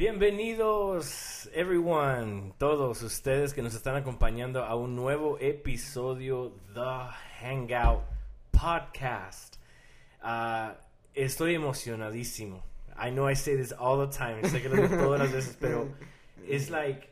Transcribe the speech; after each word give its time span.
Bienvenidos, 0.00 1.50
everyone, 1.52 2.54
todos 2.56 3.02
ustedes 3.02 3.52
que 3.52 3.60
nos 3.60 3.74
están 3.74 3.96
acompañando 3.96 4.64
a 4.64 4.74
un 4.74 4.96
nuevo 4.96 5.36
episodio 5.38 6.56
The 6.72 7.12
Hangout 7.42 8.04
Podcast. 8.50 9.56
Uh, 10.24 10.72
estoy 11.12 11.54
emocionadísimo. 11.54 12.62
I 12.96 13.10
know 13.10 13.28
I 13.28 13.36
say 13.36 13.58
this 13.58 13.74
all 13.78 13.98
the 13.98 14.16
time. 14.16 14.42
Sé 14.48 14.62
que 14.62 14.70
lo 14.70 14.76
digo 14.76 14.88
todas 14.96 15.20
las 15.20 15.32
veces, 15.34 15.58
pero 15.60 15.86
es 16.48 16.70
like 16.70 17.10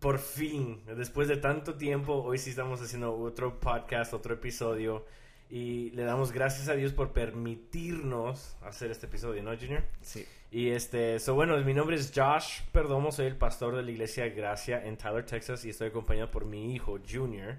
por 0.00 0.18
fin, 0.18 0.80
después 0.86 1.28
de 1.28 1.36
tanto 1.36 1.74
tiempo, 1.74 2.22
hoy 2.22 2.38
sí 2.38 2.48
estamos 2.48 2.80
haciendo 2.80 3.14
otro 3.18 3.60
podcast, 3.60 4.14
otro 4.14 4.32
episodio. 4.32 5.04
Y 5.50 5.90
le 5.90 6.02
damos 6.02 6.32
gracias 6.32 6.68
a 6.68 6.74
Dios 6.74 6.92
por 6.92 7.12
permitirnos 7.12 8.56
hacer 8.62 8.90
este 8.90 9.06
episodio, 9.06 9.42
¿no, 9.42 9.56
Junior? 9.56 9.82
Sí. 10.02 10.26
Y 10.50 10.70
este, 10.70 11.18
so 11.20 11.34
bueno, 11.34 11.56
mi 11.58 11.74
nombre 11.74 11.96
es 11.96 12.12
Josh 12.14 12.62
Perdomo, 12.72 13.12
soy 13.12 13.26
el 13.26 13.36
pastor 13.36 13.76
de 13.76 13.82
la 13.82 13.90
iglesia 13.90 14.28
Gracia 14.28 14.84
en 14.84 14.96
Tyler, 14.96 15.24
Texas, 15.24 15.64
y 15.64 15.70
estoy 15.70 15.88
acompañado 15.88 16.30
por 16.30 16.44
mi 16.44 16.74
hijo 16.74 16.98
Junior, 17.06 17.56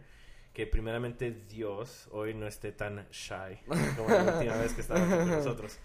que 0.53 0.67
primeramente 0.67 1.31
Dios 1.31 2.07
hoy 2.11 2.33
no 2.33 2.47
esté 2.47 2.71
tan 2.71 3.07
shy 3.11 3.59
como 3.95 4.09
la 4.09 4.33
última 4.33 4.57
vez 4.61 4.73
que 4.73 4.81
estaba 4.81 4.99
con 4.99 5.29
nosotros. 5.29 5.79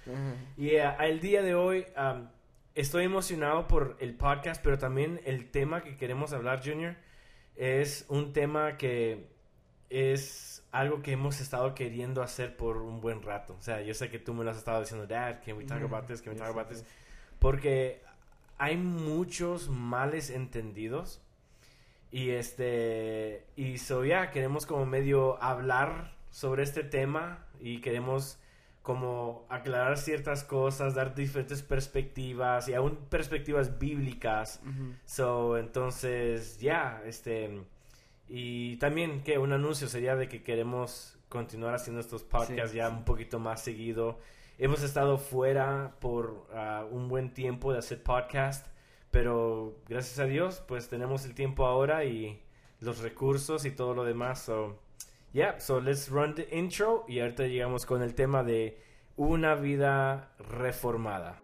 Y 0.56 0.77
uh, 0.77 0.94
al 0.98 1.20
día 1.20 1.42
de 1.42 1.55
hoy 1.55 1.86
um, 1.96 2.27
estoy 2.74 3.05
emocionado 3.05 3.66
por 3.66 3.96
el 4.00 4.14
podcast, 4.14 4.62
pero 4.62 4.78
también 4.78 5.20
el 5.24 5.50
tema 5.50 5.82
que 5.82 5.96
queremos 5.96 6.32
hablar, 6.32 6.62
Junior, 6.62 6.96
es 7.56 8.05
un 8.08 8.32
tema 8.32 8.77
que 8.78 9.28
es 9.91 10.53
algo 10.74 11.02
que 11.02 11.12
hemos 11.12 11.41
estado 11.41 11.73
queriendo 11.74 12.20
hacer 12.20 12.56
por 12.56 12.78
un 12.78 13.01
buen 13.01 13.23
rato. 13.23 13.55
O 13.56 13.62
sea, 13.62 13.80
yo 13.80 13.95
sé 13.95 14.10
que 14.10 14.19
tú 14.19 14.34
me 14.34 14.42
lo 14.42 14.51
has 14.51 14.56
estado 14.56 14.80
diciendo, 14.80 15.06
Dad, 15.06 15.41
can 15.45 15.56
we 15.56 15.64
talk 15.64 15.80
about 15.80 16.06
this? 16.06 16.20
Can 16.20 16.33
we 16.33 16.38
talk 16.38 16.50
about 16.50 16.69
this? 16.69 16.84
Porque 17.38 18.02
hay 18.59 18.77
muchos 18.77 19.69
males 19.69 20.30
entendidos. 20.30 21.20
Y 22.10 22.30
este, 22.30 23.47
y 23.56 23.78
so 23.78 24.05
ya, 24.05 24.31
queremos 24.33 24.66
como 24.66 24.84
medio 24.84 25.41
hablar 25.42 26.16
sobre 26.31 26.64
este 26.64 26.83
tema 26.83 27.47
y 27.61 27.81
queremos 27.81 28.38
como 28.83 29.47
aclarar 29.48 29.97
ciertas 29.97 30.44
cosas, 30.44 30.94
dar 30.94 31.14
diferentes 31.14 31.62
perspectivas 31.62 32.69
y 32.69 32.75
aún 32.75 32.97
perspectivas 33.09 33.78
bíblicas. 33.78 34.61
So, 35.06 35.56
entonces, 35.56 36.59
ya, 36.59 37.00
este, 37.06 37.64
y 38.28 38.77
también 38.77 39.22
que 39.22 39.39
un 39.39 39.53
anuncio 39.53 39.89
sería 39.89 40.17
de 40.17 40.28
que 40.28 40.42
queremos 40.42 41.19
continuar 41.28 41.75
haciendo 41.75 42.00
estos 42.00 42.22
podcasts 42.22 42.70
Sí, 42.70 42.77
ya 42.78 42.89
sí. 42.89 42.94
un 42.97 43.05
poquito 43.05 43.39
más 43.39 43.62
seguido. 43.62 44.19
Hemos 44.58 44.83
estado 44.83 45.19
fuera 45.19 45.97
por 46.00 46.47
ah, 46.55 46.86
un 46.91 47.08
buen 47.08 47.34
tiempo 47.34 47.72
de 47.72 47.81
hacer 47.81 48.03
podcast, 48.03 48.66
pero 49.11 49.77
gracias 49.89 50.19
a 50.20 50.25
Dios 50.27 50.62
pues 50.66 50.89
tenemos 50.89 51.25
el 51.25 51.34
tiempo 51.34 51.66
ahora 51.66 52.05
y 52.05 52.41
los 52.81 53.00
recursos 53.00 53.64
y 53.64 53.72
todo 53.72 53.94
lo 53.94 54.05
demás. 54.05 54.42
So, 54.42 54.78
yeah, 55.33 55.59
so 55.59 55.81
let's 55.81 56.09
run 56.09 56.34
the 56.34 56.48
intro 56.53 57.05
y 57.09 57.20
ahorita 57.20 57.47
llegamos 57.47 57.84
con 57.84 58.03
el 58.03 58.14
tema 58.14 58.44
de 58.44 58.78
una 59.16 59.55
vida 59.55 60.31
reformada. 60.38 61.41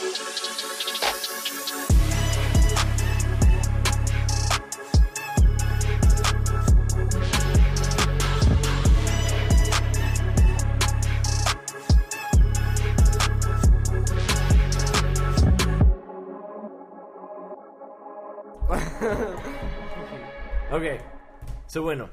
Ok, 20.70 20.84
so 21.66 21.82
bueno, 21.82 22.08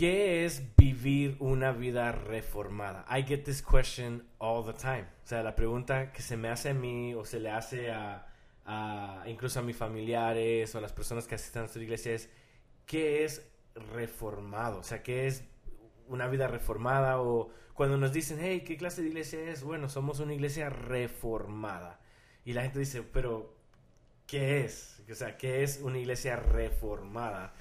¿qué 0.00 0.44
es 0.46 0.62
vivir 0.76 1.36
una 1.40 1.72
vida 1.72 2.12
reformada? 2.12 3.04
I 3.10 3.22
get 3.22 3.44
this 3.44 3.62
question 3.62 4.26
all 4.38 4.64
the 4.64 4.72
time. 4.72 5.06
O 5.24 5.26
sea, 5.26 5.42
la 5.42 5.54
pregunta 5.54 6.12
que 6.12 6.22
se 6.22 6.36
me 6.36 6.48
hace 6.48 6.70
a 6.70 6.74
mí 6.74 7.14
o 7.14 7.24
se 7.24 7.38
le 7.40 7.50
hace 7.50 7.90
a, 7.90 8.26
a- 8.64 9.24
incluso 9.26 9.58
a 9.60 9.62
mis 9.62 9.76
familiares 9.76 10.74
o 10.74 10.78
a 10.78 10.80
las 10.80 10.92
personas 10.92 11.26
que 11.26 11.34
asistan 11.34 11.60
a 11.60 11.64
nuestra 11.64 11.82
iglesia 11.82 12.14
es, 12.14 12.30
¿qué 12.86 13.24
es 13.24 13.46
reformado? 13.74 14.78
O 14.80 14.82
sea, 14.82 15.02
¿qué 15.02 15.26
es 15.26 15.44
una 16.08 16.28
vida 16.28 16.48
reformada? 16.48 17.20
O 17.20 17.50
cuando 17.74 17.96
nos 17.98 18.12
dicen, 18.12 18.38
hey, 18.40 18.62
¿qué 18.66 18.76
clase 18.76 19.02
de 19.02 19.08
iglesia 19.08 19.40
es? 19.50 19.62
Bueno, 19.62 19.88
somos 19.88 20.20
una 20.20 20.34
iglesia 20.34 20.70
reformada. 20.70 22.00
Y 22.44 22.52
la 22.54 22.62
gente 22.62 22.78
dice, 22.78 23.02
pero 23.02 23.54
¿qué 24.26 24.64
es? 24.64 25.02
O 25.10 25.14
sea, 25.14 25.36
¿qué 25.36 25.62
es 25.62 25.80
una 25.82 25.98
iglesia 25.98 26.36
reformada? 26.36 27.52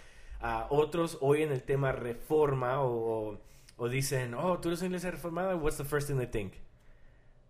Ah, 0.42 0.68
otros 0.70 1.18
oyen 1.22 1.52
el 1.52 1.64
tema 1.64 1.92
reforma 1.92 2.82
o, 2.82 3.38
o- 3.78 3.90
dicen, 3.90 4.34
oh, 4.34 4.60
tú 4.60 4.70
eres 4.70 4.80
una 4.82 4.88
iglesia 4.88 5.12
reformada, 5.12 5.56
what's 5.56 5.78
the 5.78 5.84
first 5.84 6.08
thing 6.08 6.18
they 6.18 6.28
think? 6.28 6.54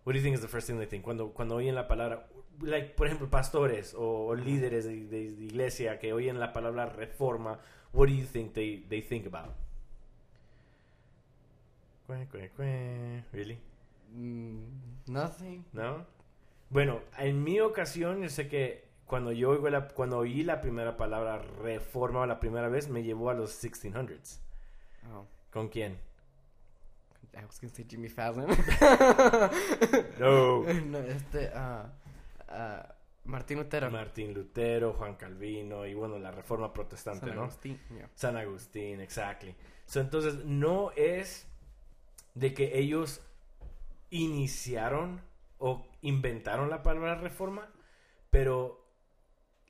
What 0.04 0.14
do 0.14 0.18
you 0.18 0.22
think 0.24 0.34
is 0.34 0.40
the 0.40 0.48
first 0.48 0.66
thing 0.66 0.76
they 0.78 0.86
think? 0.86 1.04
Cuando, 1.04 1.28
cuando 1.32 1.54
oyen 1.56 1.74
la 1.74 1.86
palabra, 1.86 2.26
like, 2.62 2.94
por 2.96 3.06
ejemplo, 3.06 3.28
pastores 3.30 3.94
o, 3.94 4.26
o 4.26 4.34
líderes 4.34 4.84
de, 4.84 5.06
de- 5.06 5.30
de 5.32 5.44
iglesia 5.44 5.98
que 5.98 6.12
oyen 6.12 6.40
la 6.40 6.52
palabra 6.52 6.86
reforma, 6.86 7.60
what 7.92 8.08
do 8.08 8.14
you 8.14 8.24
think 8.26 8.54
they, 8.54 8.84
they 8.88 9.02
think 9.02 9.26
about? 9.26 9.54
Really? 13.32 13.58
Mm, 14.16 14.58
nothing. 15.06 15.64
¿No? 15.72 16.04
Bueno, 16.70 17.00
en 17.18 17.42
mi 17.44 17.60
ocasión, 17.60 18.20
yo 18.22 18.28
sé 18.28 18.48
que 18.48 18.84
cuando 19.10 19.32
yo 19.32 19.50
oigo 19.50 19.68
la, 19.70 19.88
cuando 19.88 20.18
oí 20.18 20.44
la 20.44 20.60
primera 20.60 20.96
palabra 20.96 21.38
reforma 21.38 22.24
la 22.28 22.38
primera 22.38 22.68
vez, 22.68 22.88
me 22.88 23.02
llevó 23.02 23.28
a 23.30 23.34
los 23.34 23.50
1600s. 23.60 24.38
Oh, 25.12 25.26
¿Con 25.50 25.68
quién? 25.68 25.98
I 27.34 27.44
was 27.44 27.60
gonna 27.60 27.74
say 27.74 27.84
Jimmy 27.90 28.08
Fallon. 28.08 28.46
No. 30.20 30.62
no, 30.62 30.98
este, 30.98 31.50
ah, 31.52 31.92
ah, 32.50 32.94
Martín 33.24 33.58
Lutero. 33.58 33.90
Martín 33.90 34.32
Lutero, 34.32 34.92
Juan 34.92 35.16
Calvino 35.16 35.86
y 35.86 35.94
bueno, 35.94 36.16
la 36.20 36.30
reforma 36.30 36.72
protestante, 36.72 37.26
San 37.26 37.34
¿no? 37.34 37.42
Agustín, 37.42 37.80
yeah. 37.92 38.08
San 38.14 38.36
Agustín, 38.36 39.00
exactly. 39.00 39.56
So, 39.86 39.98
entonces, 39.98 40.44
no 40.44 40.92
es 40.94 41.48
de 42.34 42.54
que 42.54 42.78
ellos 42.78 43.22
iniciaron 44.10 45.20
o 45.58 45.84
inventaron 46.02 46.70
la 46.70 46.84
palabra 46.84 47.16
reforma, 47.16 47.68
pero 48.30 48.79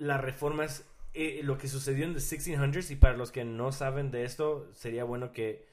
la 0.00 0.18
reforma 0.18 0.64
es 0.64 0.84
eh, 1.14 1.40
lo 1.44 1.56
que 1.58 1.68
sucedió 1.68 2.04
en 2.04 2.14
the 2.14 2.20
1600s 2.20 2.90
y 2.90 2.96
para 2.96 3.16
los 3.16 3.30
que 3.32 3.44
no 3.44 3.70
saben 3.72 4.10
de 4.10 4.24
esto, 4.24 4.68
sería 4.72 5.04
bueno 5.04 5.30
que 5.32 5.64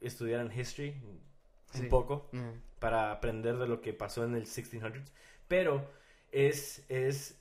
estudiaran 0.00 0.50
history 0.52 0.90
un 1.02 1.80
Sí. 1.82 1.86
poco 1.88 2.28
Mm. 2.32 2.50
para 2.78 3.10
aprender 3.12 3.56
de 3.58 3.66
lo 3.68 3.80
que 3.80 3.92
pasó 3.92 4.24
en 4.24 4.34
el 4.34 4.46
1600s, 4.46 5.10
pero 5.48 5.84
es, 6.32 6.84
es 6.88 7.36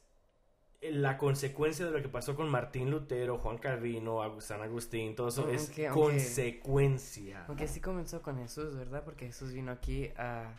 la 0.82 1.18
consecuencia 1.18 1.86
de 1.86 1.92
lo 1.92 2.02
que 2.02 2.10
pasó 2.10 2.36
con 2.36 2.50
Martín 2.50 2.92
Lutero, 2.92 3.38
Juan 3.40 3.58
Calvino, 3.58 4.40
San 4.42 4.62
Agustín, 4.62 5.16
todo 5.16 5.30
eso 5.30 5.50
es 5.50 5.68
Aunque- 5.68 5.88
aunque- 5.88 6.02
consecuencia. 6.02 7.46
Aunque 7.48 7.68
sí 7.68 7.80
comenzó 7.80 8.22
con 8.22 8.38
Jesús, 8.38 8.76
¿verdad? 8.76 9.04
Porque 9.04 9.26
Jesús 9.28 9.54
vino 9.54 9.72
aquí 9.72 10.10
a... 10.18 10.54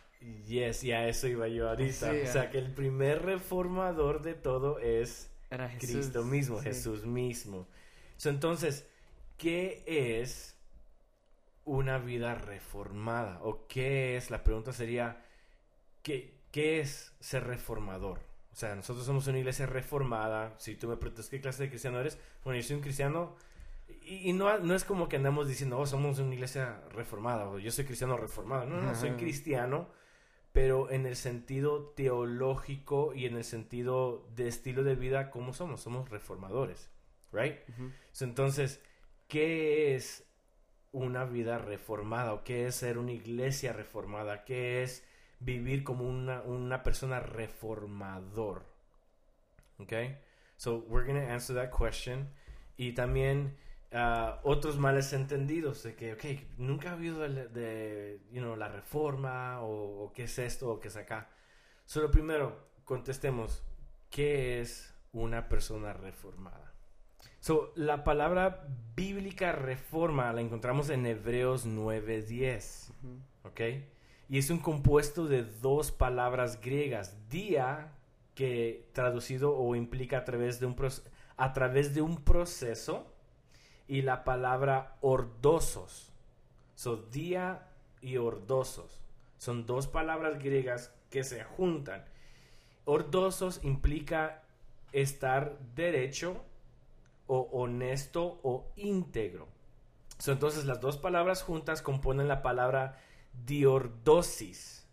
Yes, 0.47 0.83
y 0.83 0.91
a 0.91 1.07
eso 1.07 1.27
iba 1.27 1.47
yo 1.47 1.69
ahorita. 1.69 2.11
Sí, 2.11 2.19
o 2.23 2.31
sea, 2.31 2.49
que 2.49 2.57
el 2.57 2.73
primer 2.73 3.21
reformador 3.23 4.21
de 4.21 4.33
todo 4.33 4.79
es 4.79 5.29
Era 5.49 5.69
Jesús. 5.69 5.91
Cristo 5.91 6.23
mismo, 6.23 6.59
sí. 6.59 6.65
Jesús 6.65 7.05
mismo. 7.05 7.67
So, 8.17 8.29
entonces, 8.29 8.85
¿qué 9.37 9.83
es 9.85 10.55
una 11.65 11.97
vida 11.97 12.35
reformada? 12.35 13.39
¿O 13.41 13.67
qué 13.67 14.17
es? 14.17 14.29
La 14.29 14.43
pregunta 14.43 14.73
sería, 14.73 15.23
¿qué, 16.03 16.33
qué 16.51 16.81
es 16.81 17.13
ser 17.19 17.45
reformador? 17.45 18.19
O 18.51 18.55
sea, 18.55 18.75
nosotros 18.75 19.05
somos 19.05 19.27
una 19.27 19.39
iglesia 19.39 19.65
reformada. 19.65 20.53
Si 20.57 20.75
tú 20.75 20.87
me 20.87 20.97
preguntas 20.97 21.29
qué 21.29 21.39
clase 21.39 21.63
de 21.63 21.69
cristiano 21.69 21.99
eres, 21.99 22.17
bueno, 22.43 22.59
yo 22.59 22.67
soy 22.67 22.75
un 22.75 22.81
cristiano. 22.81 23.35
Y, 24.03 24.33
no, 24.33 24.59
no 24.59 24.75
es 24.75 24.83
como 24.83 25.07
que 25.07 25.15
andamos 25.15 25.47
diciendo, 25.47 25.79
oh, 25.79 25.85
somos 25.85 26.19
una 26.19 26.33
iglesia 26.33 26.81
reformada, 26.91 27.47
o 27.47 27.59
yo 27.59 27.71
soy 27.71 27.85
cristiano 27.85 28.17
reformado. 28.17 28.65
No, 28.65 28.81
no, 28.81 28.95
soy 28.95 29.11
cristiano, 29.11 29.87
pero 30.59 30.91
en 30.91 31.05
el 31.05 31.15
sentido 31.15 31.93
teológico 31.95 33.13
y 33.15 33.25
en 33.25 33.37
el 33.37 33.45
sentido 33.45 34.27
de 34.35 34.49
estilo 34.49 34.83
de 34.83 34.95
vida, 34.95 35.31
¿cómo 35.31 35.53
somos? 35.53 35.79
Somos 35.79 36.09
reformadores, 36.09 36.89
¿right? 37.31 37.59
Ujú. 37.69 37.91
So, 38.11 38.25
entonces, 38.25 38.83
¿qué 39.29 39.95
es 39.95 40.29
una 40.91 41.23
vida 41.23 41.59
reformada? 41.59 42.33
¿O 42.33 42.43
qué 42.43 42.67
es 42.67 42.75
ser 42.75 42.97
una 42.97 43.13
iglesia 43.13 43.71
reformada? 43.71 44.43
¿Qué 44.43 44.83
es 44.83 45.07
vivir 45.39 45.85
como 45.85 46.03
una, 46.03 46.41
una 46.41 46.83
persona 46.83 47.21
reformador? 47.21 48.65
¿Ok? 49.77 49.93
So, 50.57 50.83
we're 50.89 51.07
going 51.09 51.25
to 51.25 51.31
answer 51.31 51.55
that 51.55 51.71
question. 51.71 52.33
Y 52.75 52.91
también 52.91 53.55
otros 54.43 54.77
males 54.77 55.13
entendidos 55.13 55.83
de 55.83 55.95
que, 55.95 56.13
ok, 56.13 56.25
nunca 56.57 56.89
ha 56.89 56.93
habido 56.93 57.21
de, 57.21 57.47
de, 57.47 58.21
you 58.31 58.41
know, 58.41 58.55
la 58.55 58.67
reforma 58.67 59.61
o, 59.61 60.05
o 60.05 60.13
qué 60.13 60.23
es 60.23 60.37
esto 60.39 60.69
o 60.69 60.79
qué 60.79 60.89
es 60.89 60.95
acá. 60.95 61.29
Solo 61.85 62.11
primero 62.11 62.69
contestemos, 62.85 63.63
¿qué 64.09 64.61
es 64.61 64.93
una 65.11 65.49
persona 65.49 65.93
reformada? 65.93 66.73
So, 67.39 67.71
la 67.75 68.03
palabra 68.03 68.67
bíblica 68.95 69.53
reforma 69.53 70.31
la 70.33 70.41
encontramos 70.41 70.89
en 70.89 71.05
Hebreos 71.05 71.65
9:10, 71.65 72.89
Ujú. 72.89 73.47
¿ok? 73.47 73.61
Y 74.27 74.37
es 74.37 74.49
un 74.49 74.59
compuesto 74.59 75.25
de 75.25 75.43
dos 75.43 75.91
palabras 75.91 76.61
griegas, 76.61 77.29
día, 77.29 77.93
que 78.35 78.89
traducido 78.93 79.57
o 79.57 79.75
implica 79.75 80.19
a 80.19 80.25
través 80.25 80.59
de 80.59 80.65
un, 80.65 80.75
a 81.37 81.53
través 81.53 81.95
de 81.95 82.01
un 82.01 82.23
proceso, 82.23 83.11
y 83.89 84.03
la 84.03 84.23
palabra 84.23 84.95
ordosos. 85.01 86.13
So, 86.75 86.95
día 86.95 87.67
y 88.01 88.17
ordosos. 88.17 89.01
Son 89.39 89.65
dos 89.65 89.87
palabras 89.87 90.37
griegas 90.39 90.93
que 91.09 91.23
se 91.23 91.43
juntan. 91.43 92.05
Ordosos 92.85 93.59
implica 93.63 94.43
estar 94.91 95.57
derecho 95.75 96.45
o 97.25 97.49
honesto 97.51 98.39
o 98.43 98.71
íntegro. 98.75 99.47
Entonces 100.27 100.65
las 100.65 100.81
dos 100.81 100.97
palabras 100.97 101.41
juntas 101.41 101.81
componen 101.81 102.27
la 102.27 102.43
palabra 102.43 102.97
diordosis, 103.45 104.87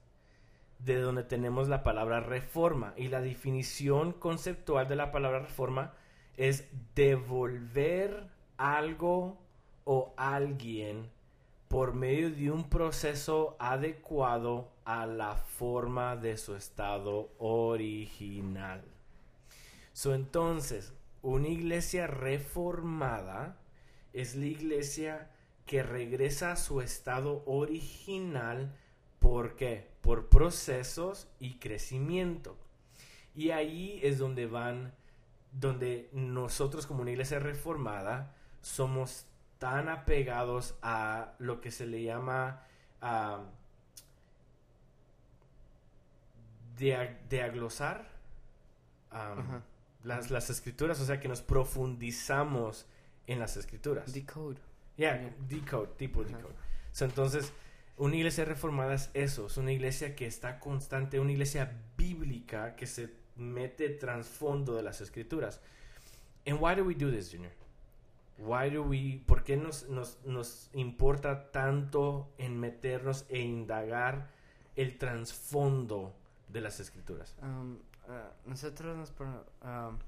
de 0.79 0.99
donde 1.01 1.25
tenemos 1.25 1.69
la 1.69 1.83
palabra 1.83 2.21
reforma. 2.21 2.95
Y 2.97 3.09
la 3.09 3.21
definición 3.21 4.13
conceptual 4.13 4.89
de 4.89 4.97
la 4.97 5.13
palabra 5.13 5.41
reforma 5.41 5.93
es 6.37 6.69
devolver 6.95 8.36
algo 8.57 9.39
o 9.85 10.13
alguien 10.17 11.11
por 11.69 11.95
medio 11.95 12.31
de 12.31 12.51
un 12.51 12.69
proceso 12.69 13.57
adecuado 13.59 14.69
a 14.85 15.07
la 15.07 15.35
forma 15.35 16.17
de 16.17 16.37
su 16.37 16.55
estado 16.55 17.31
original. 17.39 18.85
Entonces, 20.05 20.93
una 21.23 21.49
iglesia 21.49 22.07
reformada 22.07 23.59
es 24.13 24.37
la 24.37 24.47
iglesia 24.47 25.31
que 25.65 25.83
regresa 25.83 26.53
a 26.53 26.57
su 26.57 26.81
estado 26.81 27.43
original. 27.47 28.73
¿Por 29.19 29.57
qué? 29.57 29.91
Por 30.03 30.29
procesos 30.29 31.29
y 31.41 31.55
crecimiento. 31.59 32.57
Y 33.35 33.51
ahí 33.51 33.99
es 34.03 34.19
donde 34.19 34.47
van, 34.47 34.95
donde 35.51 36.09
nosotros 36.13 36.87
como 36.87 37.03
una 37.03 37.11
iglesia 37.11 37.41
reformada 37.41 38.36
somos 38.67 39.27
tan 39.59 39.89
apegados 39.89 40.75
a 40.83 41.35
lo 41.39 41.61
que 41.61 41.71
se 41.71 41.87
le 41.87 42.03
llama 42.03 42.63
diaglosar 47.29 48.07
am, 49.11 49.39
Ajá. 49.39 49.63
las, 50.05 50.31
las 50.31 50.51
escrituras, 50.51 51.01
o 51.01 51.05
sea 51.07 51.21
que 51.21 51.29
nos 51.29 51.43
profundizamos 51.43 52.87
en 53.27 53.39
las 53.39 53.57
escrituras. 53.57 54.13
Decode. 54.13 54.59
Yeah, 54.97 55.21
Yeah. 55.21 55.33
decode, 55.49 55.89
tipo 55.97 56.23
Ajá. 56.23 56.31
decode. 56.37 56.55
So, 56.93 57.05
entonces, 57.05 57.53
una 57.97 58.17
iglesia 58.17 58.45
reformada 58.45 58.95
es 58.95 59.11
eso, 59.15 59.47
es 59.47 59.57
una 59.57 59.73
iglesia 59.73 60.15
que 60.17 60.27
está 60.27 60.59
constante, 60.59 61.21
una 61.21 61.33
iglesia 61.33 61.73
bíblica 61.97 62.75
que 62.77 62.87
se 62.87 63.11
mete 63.37 63.91
trasfondo 63.91 64.75
de 64.75 64.83
las 64.83 65.01
escrituras. 65.01 65.61
And 66.47 66.59
why 66.61 66.75
do 66.75 66.85
we 66.85 66.95
do 66.95 67.11
this, 67.11 67.31
Junior? 67.31 67.53
Why 68.39 68.71
do 68.71 68.83
we, 68.83 69.23
¿Por 69.27 69.45
qué 69.45 69.57
nos, 69.57 69.89
nos, 69.89 70.19
nos 70.25 70.69
importa 70.75 71.51
tanto 71.51 72.31
en 72.39 72.59
meternos 72.61 73.25
e 73.29 73.41
indagar 73.41 74.31
el 74.75 74.99
trasfondo 74.99 76.15
de 76.49 76.61
las 76.61 76.79
escrituras? 76.81 77.35
Um, 77.43 77.79
ah, 78.09 78.31
nosotros 78.45 78.97
nos 78.97 79.13
um, 79.63 79.99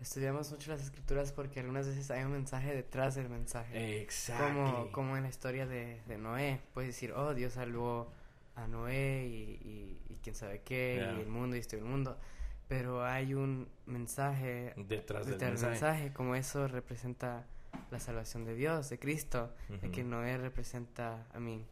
estudiamos 0.00 0.50
mucho 0.50 0.70
las 0.70 0.82
escrituras 0.82 1.32
porque 1.32 1.60
algunas 1.60 1.86
veces 1.86 2.10
hay 2.10 2.24
un 2.24 2.32
mensaje 2.32 2.74
detrás 2.74 3.14
del 3.16 3.28
mensaje. 3.28 4.00
Exacto. 4.00 4.44
Como, 4.44 4.92
como 4.92 5.16
en 5.16 5.24
la 5.24 5.28
historia 5.28 5.66
de, 5.66 6.00
de 6.06 6.18
Noé. 6.18 6.60
Puedes 6.72 6.88
decir, 6.88 7.12
oh, 7.12 7.34
Dios 7.34 7.52
salvó 7.54 8.10
a 8.54 8.66
Noé 8.66 9.26
y, 9.26 9.68
y, 9.68 10.00
y 10.08 10.16
quién 10.22 10.34
sabe 10.34 10.62
qué, 10.62 10.96
Yeah. 11.00 11.18
y 11.18 11.20
el 11.20 11.28
mundo 11.28 11.54
y 11.56 11.58
esto 11.60 11.76
y 11.76 11.80
el 11.80 11.84
mundo. 11.84 12.18
Pero 12.68 13.04
hay 13.04 13.32
un 13.34 13.66
mensaje 13.86 14.74
Detrás 14.76 15.24
del 15.26 15.38
detrás 15.38 15.50
mensaje. 15.62 15.70
mensaje, 15.72 16.12
como 16.12 16.34
eso 16.34 16.68
representa 16.68 17.46
la 17.90 17.98
salvación 17.98 18.44
de 18.44 18.54
Dios, 18.54 18.90
de 18.90 18.98
Cristo. 18.98 19.50
de 19.68 19.90
que. 19.90 20.04
Noé 20.04 20.36
representa 20.36 21.26
a 21.32 21.40
mí. 21.40 21.64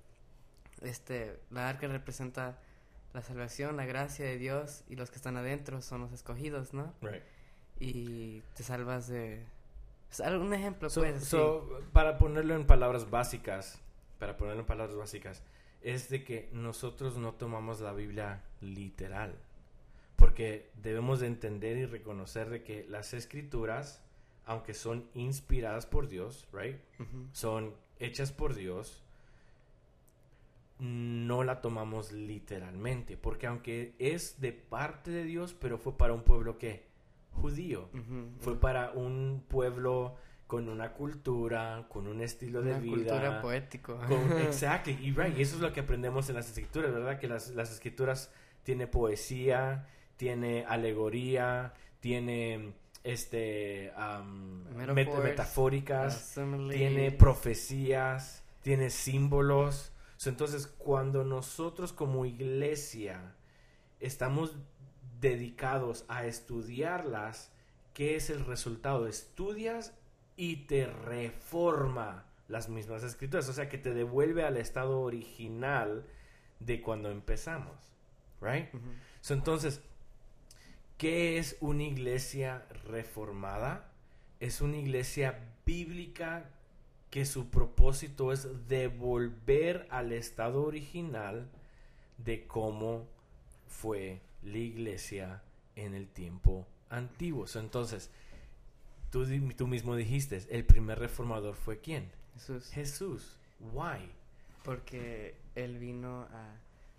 Este, 0.83 1.39
la 1.51 1.69
arca 1.69 1.87
representa 1.89 2.59
la 3.15 3.23
salvación, 3.23 3.77
la 3.77 3.87
gracia 3.87 4.25
de 4.27 4.37
Dios 4.39 4.85
y 4.89 4.97
los 4.97 5.11
que 5.11 5.17
están 5.17 5.37
adentro 5.37 5.81
son 5.81 6.03
los 6.03 6.13
escogidos, 6.13 6.75
¿no? 6.75 6.93
Right. 7.01 7.23
Y 7.81 8.43
te 8.55 8.63
salvas 8.63 9.09
de... 9.09 9.45
un 10.39 10.53
ejemplo, 10.55 10.91
So- 10.91 11.01
pues. 11.01 11.25
so, 11.25 11.81
para 11.93 12.19
ponerlo 12.19 12.55
en 12.55 12.67
palabras 12.67 13.09
básicas, 13.11 13.79
para 14.19 14.37
ponerlo 14.37 14.61
en 14.61 14.67
palabras 14.67 14.97
básicas, 14.97 15.43
es 15.83 16.09
de 16.11 16.25
que 16.25 16.49
nosotros 16.53 17.17
no 17.17 17.33
tomamos 17.33 17.81
la 17.81 17.93
Biblia 17.93 18.43
literal. 18.61 19.35
Porque 20.17 20.71
debemos 20.83 21.21
de 21.21 21.27
entender 21.27 21.77
y 21.77 21.85
reconocer 21.87 22.49
de 22.51 22.63
que 22.63 22.87
las 22.89 23.13
escrituras, 23.15 24.03
aunque 24.47 24.73
son 24.75 25.09
inspiradas 25.15 25.87
por 25.87 26.09
Dios, 26.09 26.49
right? 26.53 26.79
Son 27.33 27.75
hechas 28.01 28.33
por 28.33 28.55
Dios, 28.55 29.03
no 30.79 31.43
la 31.45 31.61
tomamos 31.61 32.13
literalmente. 32.13 33.17
Porque 33.17 33.47
aunque 33.47 33.95
es 33.99 34.41
de 34.41 34.53
parte 34.53 35.11
de 35.11 35.25
Dios, 35.25 35.55
pero 35.59 35.79
fue 35.79 35.97
para 35.97 36.13
un 36.13 36.23
pueblo 36.23 36.59
que 36.59 36.87
judío. 37.33 37.89
Fue 38.41 38.59
para 38.59 38.93
un 38.93 39.45
pueblo 39.49 40.17
con 40.47 40.69
una 40.69 40.93
cultura, 40.93 41.87
con 41.89 42.07
un 42.07 42.21
estilo 42.21 42.63
de 42.63 42.71
Una 42.71 42.79
vida. 42.79 42.95
cultura 42.95 43.43
poético. 43.43 43.99
con- 44.07 44.33
exacto, 44.43 44.91
y 44.91 45.11
right, 45.13 45.37
y 45.37 45.43
eso 45.43 45.57
es 45.57 45.61
lo 45.61 45.73
que 45.73 45.81
aprendemos 45.81 46.29
en 46.29 46.37
las 46.37 46.47
escrituras, 46.49 46.93
¿verdad? 46.93 47.19
Que 47.19 47.27
las, 47.27 47.49
las 47.51 47.73
escrituras 47.73 48.31
tiene 48.63 48.87
poesía, 48.87 49.89
tiene 50.17 50.65
alegoría, 50.67 51.75
tiene 52.01 52.73
este 53.05 53.93
met- 54.95 55.07
metafóricas, 55.31 56.33
tiene 56.77 57.11
profecías, 57.13 58.43
tiene 58.63 58.91
símbolos. 58.91 59.93
Entonces, 60.25 60.67
cuando 60.67 61.25
nosotros 61.25 61.93
como 61.93 62.25
iglesia 62.27 63.35
estamos 64.01 64.57
dedicados 65.21 66.05
a 66.09 66.27
estudiarlas, 66.27 67.53
¿qué 67.95 68.17
es 68.17 68.31
el 68.31 68.45
resultado? 68.45 69.07
Estudias 69.07 69.95
y 70.37 70.67
te 70.67 70.87
reforma 70.87 72.25
las 72.49 72.69
mismas 72.69 73.03
escrituras, 73.03 73.49
o 73.49 73.53
sea 73.53 73.69
que 73.69 73.79
te 73.79 73.93
devuelve 73.95 74.45
al 74.45 74.57
estado 74.57 75.01
original 75.01 76.05
de 76.61 76.81
cuando 76.81 77.11
empezamos, 77.11 77.77
right? 78.41 78.69
So, 79.21 79.35
entonces, 79.35 79.83
¿qué 80.99 81.39
es 81.39 81.57
una 81.61 81.85
iglesia 81.85 82.67
reformada? 82.85 83.93
Es 84.41 84.61
una 84.61 84.77
iglesia 84.77 85.39
bíblica 85.65 86.51
que 87.11 87.25
su 87.25 87.49
propósito 87.49 88.33
es 88.33 88.69
devolver 88.69 89.87
al 89.91 90.13
estado 90.13 90.63
original 90.63 91.49
de 92.19 92.47
cómo 92.47 93.07
fue 93.69 94.21
la 94.43 94.59
iglesia 94.59 95.43
en 95.77 95.95
el 95.95 96.09
tiempo 96.09 96.67
antiguo. 96.91 97.47
Entonces, 97.55 98.11
tú, 99.11 99.27
tú 99.57 99.67
mismo 99.67 99.97
dijiste, 99.97 100.43
el 100.51 100.65
primer 100.65 100.99
reformador 100.99 101.55
fue 101.55 101.81
quién? 101.81 102.11
Jesús. 102.35 102.71
Jesús. 102.71 103.39
Why? 103.73 104.11
Porque 104.63 105.37
él 105.55 105.79
vino 105.79 106.23
a... 106.33 106.55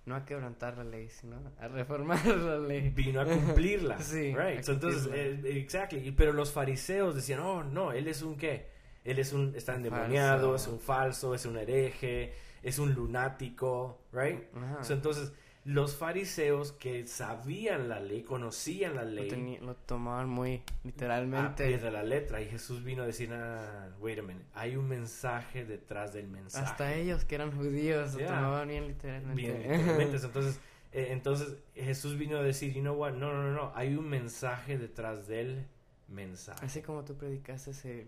No 0.08 0.16
a 0.16 0.26
quebrantar 0.26 0.78
la 0.78 0.86
ley, 0.86 1.10
sino 1.10 1.36
a 1.60 1.68
reformar 1.68 2.26
la 2.26 2.58
ley. 2.58 2.90
vino 2.90 3.20
a 3.22 3.26
cumplirla. 3.26 3.98
Sí, 4.02 4.34
right. 4.34 4.64
So, 4.64 4.72
entonces, 4.72 5.08
eh, 5.14 5.40
exactly. 5.46 6.12
Pero 6.12 6.32
los 6.34 6.52
fariseos 6.52 7.14
decían, 7.14 7.42
oh, 7.42 7.64
no, 7.64 7.92
él 7.92 8.08
es 8.08 8.22
un 8.22 8.36
qué? 8.38 8.68
Él 9.04 9.20
es 9.20 9.34
un, 9.34 9.54
está 9.56 9.76
endemoniado, 9.76 10.52
Falso. 10.52 10.56
es 10.56 10.68
un 10.74 10.80
falso, 10.80 11.36
es 11.36 11.46
un 11.46 11.58
hereje, 11.58 12.34
es 12.64 12.80
un 12.80 12.94
lunático, 12.94 14.00
right? 14.14 14.44
Ajá. 14.56 14.84
So, 14.84 14.94
entonces, 14.94 15.32
los 15.68 15.98
fariseos 15.98 16.72
que 16.72 17.06
sabían 17.08 17.90
la 17.90 18.00
ley, 18.00 18.24
conocían 18.24 18.96
la 18.96 19.04
lo, 19.04 19.12
ley, 19.12 19.30
teni- 19.30 19.60
lo 19.60 19.76
tomaban 19.76 20.30
muy 20.30 20.56
a 20.56 20.66
pie 20.66 20.74
literalmente. 20.86 21.78
de 21.78 21.92
la 21.92 22.04
letra. 22.04 22.42
Y 22.42 22.46
Jesús 22.46 22.86
vino 22.86 23.04
a 23.04 23.06
decir, 23.06 23.34
ah, 23.34 23.90
wait 24.00 24.18
a 24.18 24.22
minute, 24.22 24.46
hay 24.54 24.78
un 24.78 24.88
mensaje 24.88 25.66
detrás 25.66 26.14
del 26.14 26.28
mensaje. 26.30 26.66
Hasta 26.66 26.94
ellos 26.96 27.26
que 27.26 27.36
eran 27.36 27.52
judíos 27.52 28.14
lo 28.14 28.20
Yeah. 28.20 28.28
tomaban 28.30 28.70
bien 28.70 28.88
literalmente. 28.88 29.42
Bien, 29.42 29.58
literalmente. 29.62 30.18
Entonces, 30.26 30.60
eh, 30.94 31.08
entonces 31.10 31.58
Jesús 31.76 32.18
vino 32.18 32.38
a 32.38 32.44
decir, 32.44 32.74
you 32.74 32.80
know 32.82 32.96
what, 32.96 33.12
no, 33.12 33.34
no, 33.34 33.44
no, 33.44 33.52
no, 33.52 33.72
hay 33.76 33.94
un 33.98 34.08
mensaje 34.08 34.78
detrás 34.78 35.28
del 35.28 35.68
mensaje. 36.08 36.66
Así 36.66 36.82
como 36.82 37.04
tú 37.04 37.18
predicaste 37.18 37.72
el, 37.84 38.08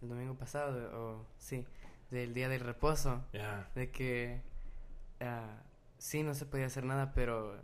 el 0.00 0.08
domingo 0.08 0.36
pasado, 0.36 0.90
o 0.98 1.26
sí, 1.36 1.66
del 2.10 2.32
día 2.32 2.48
del 2.48 2.60
reposo, 2.60 3.22
Yeah. 3.34 3.68
de 3.74 3.90
que 3.90 4.40
ah, 5.20 5.60
sí, 5.98 6.22
no 6.22 6.34
se 6.34 6.46
podía 6.46 6.66
hacer 6.66 6.84
nada, 6.84 7.12
pero 7.14 7.56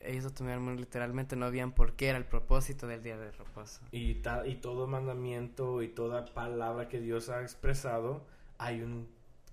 ellos 0.00 0.24
lo 0.24 0.30
tomaron 0.30 0.64
muy 0.64 0.76
literalmente, 0.76 1.36
no 1.36 1.46
habían 1.46 1.72
por 1.72 1.94
qué 1.94 2.08
era 2.08 2.18
el 2.18 2.24
propósito 2.24 2.86
del 2.86 3.02
día 3.02 3.16
del 3.18 3.32
reposo. 3.34 3.80
Y, 3.92 4.16
ta- 4.16 4.46
y 4.46 4.56
todo 4.56 4.86
mandamiento 4.86 5.82
y 5.82 5.88
toda 5.88 6.24
palabra 6.34 6.88
que 6.88 7.00
Dios 7.00 7.28
ha 7.28 7.42
expresado, 7.42 8.26
hay 8.58 8.82
un 8.82 9.08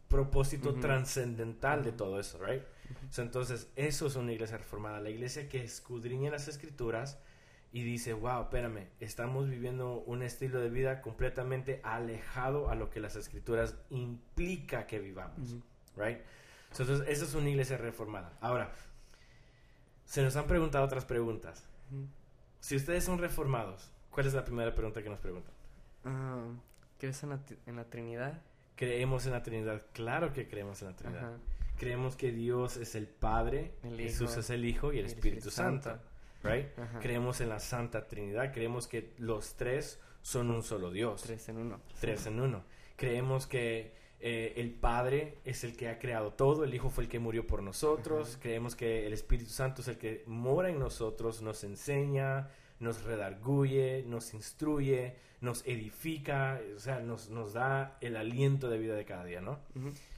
propósito 0.07 0.71
Ujú. 0.71 0.79
trascendental 0.81 1.83
de 1.83 1.89
Ujú. 1.89 1.97
todo 1.97 2.19
eso, 2.19 2.39
right? 2.43 2.63
So, 3.11 3.21
entonces, 3.21 3.71
eso 3.75 4.07
es 4.07 4.15
una 4.15 4.31
iglesia 4.33 4.57
reformada, 4.57 4.99
la 4.99 5.09
iglesia 5.09 5.49
que 5.49 5.63
escudriña 5.63 6.31
las 6.31 6.47
escrituras 6.47 7.19
y 7.71 7.83
dice, 7.83 8.13
wow, 8.13 8.43
espérame, 8.43 8.87
estamos 8.99 9.47
viviendo 9.49 9.99
un 10.01 10.23
estilo 10.23 10.59
de 10.59 10.69
vida 10.69 11.01
completamente 11.01 11.81
alejado 11.83 12.69
a 12.69 12.75
lo 12.75 12.89
que 12.89 12.99
las 12.99 13.15
escrituras 13.15 13.75
implica 13.91 14.87
que 14.87 14.99
vivamos, 14.99 15.55
right? 15.95 16.19
Entonces, 16.71 17.07
esa 17.07 17.25
es 17.25 17.33
una 17.33 17.49
iglesia 17.49 17.77
reformada. 17.77 18.37
Ahora, 18.41 18.71
se 20.05 20.21
nos 20.21 20.35
han 20.35 20.47
preguntado 20.47 20.85
otras 20.85 21.05
preguntas. 21.05 21.65
Si 22.59 22.75
ustedes 22.75 23.03
son 23.03 23.19
reformados, 23.19 23.91
¿cuál 24.11 24.27
es 24.27 24.33
la 24.33 24.43
primera 24.43 24.73
pregunta 24.73 25.01
que 25.01 25.09
nos 25.09 25.19
preguntan? 25.19 25.53
Ah, 26.05 26.47
¿Crees 26.99 27.23
en 27.23 27.29
la, 27.29 27.39
en 27.65 27.75
la 27.75 27.85
Trinidad? 27.85 28.41
¿Creemos 28.75 29.25
en 29.25 29.31
la 29.33 29.43
Trinidad? 29.43 29.81
Claro 29.93 30.33
que 30.33 30.47
creemos 30.47 30.81
en 30.81 30.89
la 30.89 30.95
Trinidad. 30.95 31.23
Ajá. 31.23 31.37
Creemos 31.79 32.17
que 32.17 32.33
Dios 32.33 32.75
es 32.75 32.95
el 32.95 33.07
Padre, 33.07 33.73
El 33.83 33.97
Jesús 33.97 34.35
es 34.35 34.49
el 34.49 34.65
Hijo 34.65 34.91
y 34.91 34.99
el 34.99 35.05
Espíritu, 35.05 35.47
Espíritu 35.47 35.51
Santo. 35.51 35.89
Santo. 35.91 36.03
Right? 36.43 36.67
Creemos 37.01 37.39
en 37.39 37.49
la 37.49 37.59
Santa 37.59 38.07
Trinidad. 38.07 38.53
Creemos 38.53 38.87
que 38.87 39.13
los 39.17 39.55
tres 39.55 39.99
son 40.21 40.51
un 40.51 40.61
solo 40.61 40.91
Dios. 40.91 41.21
Tres 41.21 41.47
en 41.47 41.57
uno. 41.57 41.79
Tres 41.99 42.25
en 42.25 42.39
uno. 42.41 42.63
Creemos 42.97 43.47
que 43.47 43.93
eh, 44.21 44.53
el 44.57 44.71
Padre 44.71 45.37
es 45.45 45.63
el 45.63 45.77
que 45.77 45.87
ha 45.87 45.97
creado 45.97 46.33
todo, 46.33 46.63
el 46.63 46.73
Hijo 46.73 46.89
fue 46.89 47.05
el 47.05 47.09
que 47.09 47.19
murió 47.19 47.47
por 47.47 47.63
nosotros, 47.63 48.31
Ajá. 48.31 48.39
creemos 48.41 48.75
que 48.75 49.07
el 49.07 49.13
Espíritu 49.13 49.51
Santo 49.51 49.81
es 49.81 49.87
el 49.87 49.97
que 49.97 50.23
mora 50.27 50.69
en 50.69 50.79
nosotros, 50.79 51.41
nos 51.41 51.63
enseña, 51.63 52.49
nos 52.79 53.03
redarguye, 53.03 54.03
nos 54.07 54.33
instruye, 54.33 55.15
nos 55.41 55.65
edifica, 55.65 56.59
o 56.75 56.79
sea, 56.79 56.99
nos, 56.99 57.29
nos 57.29 57.53
da 57.53 57.97
el 58.01 58.17
aliento 58.17 58.69
de 58.69 58.77
vida 58.77 58.95
de 58.95 59.05
cada 59.05 59.23
día, 59.23 59.41
¿no? 59.41 59.59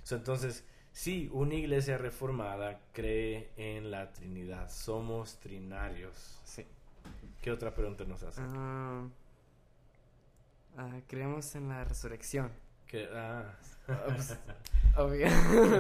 So, 0.03 0.15
entonces, 0.15 0.65
sí, 0.91 1.29
una 1.31 1.55
iglesia 1.55 1.98
reformada 1.98 2.79
cree 2.93 3.51
en 3.55 3.91
la 3.91 4.12
Trinidad, 4.13 4.70
somos 4.72 5.39
trinarios. 5.39 6.39
Sí. 6.43 6.65
¿Qué 7.41 7.51
otra 7.51 7.74
pregunta 7.74 8.03
nos 8.05 8.24
hace? 8.24 8.41
Ah, 8.43 9.08
ah, 10.77 11.00
creemos 11.08 11.53
en 11.55 11.70
la 11.70 11.84
resurrección. 11.84 12.51
Que- 12.91 13.07
ah, 13.13 13.55
pues, 14.05 14.38
obvio. 14.98 15.27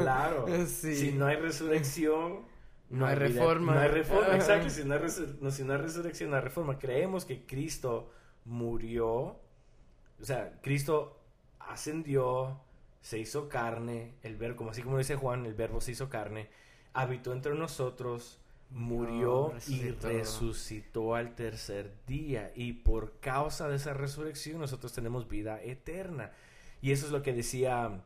Claro. 0.01 0.45
Sí. 0.65 0.95
Si 0.95 1.11
no 1.11 1.25
hay 1.27 1.35
resurrección, 1.35 2.49
No 2.89 3.05
hay 3.05 3.15
reforma. 3.15 3.75
No 3.75 3.79
hay 3.81 3.89
reforma, 3.89 4.35
exacto. 4.35 4.69
Si 4.69 4.83
no 4.83 4.95
hay, 4.95 5.01
no, 5.41 5.51
si 5.51 5.63
no 5.63 5.73
hay 5.73 5.79
resurrección, 5.79 6.29
no 6.29 6.35
hay 6.37 6.41
reforma. 6.41 6.79
Creemos 6.79 7.25
que 7.25 7.45
Cristo 7.45 8.11
murió, 8.45 9.11
o 9.11 10.23
sea, 10.23 10.59
Cristo 10.61 11.19
ascendió, 11.59 12.59
se 13.01 13.19
hizo 13.19 13.49
carne, 13.49 14.13
el 14.23 14.35
verbo, 14.35 14.57
como 14.57 14.71
así 14.71 14.81
como 14.81 14.97
dice 14.97 15.15
Juan, 15.15 15.45
el 15.45 15.53
verbo 15.53 15.79
se 15.81 15.91
hizo 15.91 16.09
carne, 16.09 16.49
habitó 16.93 17.33
entre 17.33 17.55
nosotros, 17.55 18.39
murió 18.71 19.49
y 19.67 19.81
resucitó. 19.81 20.07
resucitó 20.09 21.15
al 21.15 21.35
tercer 21.35 21.93
día. 22.07 22.51
Y 22.55 22.73
por 22.73 23.19
causa 23.19 23.67
de 23.69 23.75
esa 23.75 23.93
resurrección 23.93 24.59
nosotros 24.59 24.93
tenemos 24.93 25.27
vida 25.27 25.61
eterna. 25.61 26.31
Y 26.81 26.91
eso 26.91 27.05
es 27.05 27.11
lo 27.11 27.21
que 27.21 27.33
decía 27.33 28.01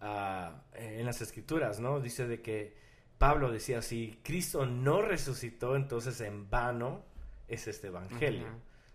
ah, 0.00 0.62
en 0.74 1.04
las 1.04 1.20
escrituras, 1.20 1.80
¿no? 1.80 2.00
Dice 2.00 2.26
de 2.26 2.40
que 2.40 2.74
Pablo 3.18 3.50
decía, 3.50 3.82
si 3.82 4.18
Cristo 4.22 4.64
no 4.64 5.02
resucitó, 5.02 5.76
entonces 5.76 6.20
en 6.20 6.48
vano 6.48 7.02
es 7.48 7.66
este 7.66 7.88
evangelio. 7.88 8.46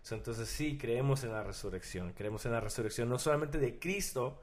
So, 0.02 0.14
entonces 0.14 0.48
sí, 0.48 0.78
creemos 0.78 1.24
en 1.24 1.32
la 1.32 1.42
resurrección, 1.42 2.12
creemos 2.12 2.46
en 2.46 2.52
la 2.52 2.60
resurrección 2.60 3.08
no 3.08 3.18
solamente 3.18 3.58
de 3.58 3.78
Cristo, 3.78 4.40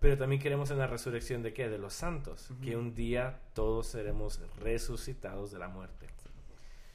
pero 0.00 0.16
también 0.16 0.40
creemos 0.40 0.70
en 0.70 0.78
la 0.78 0.86
resurrección 0.86 1.42
de 1.42 1.52
qué? 1.52 1.68
De 1.68 1.78
los 1.78 1.92
santos, 1.92 2.48
que 2.62 2.76
un 2.76 2.94
día 2.94 3.40
todos 3.52 3.88
seremos 3.88 4.40
resucitados 4.60 5.50
de 5.50 5.58
la 5.58 5.68
muerte. 5.68 6.06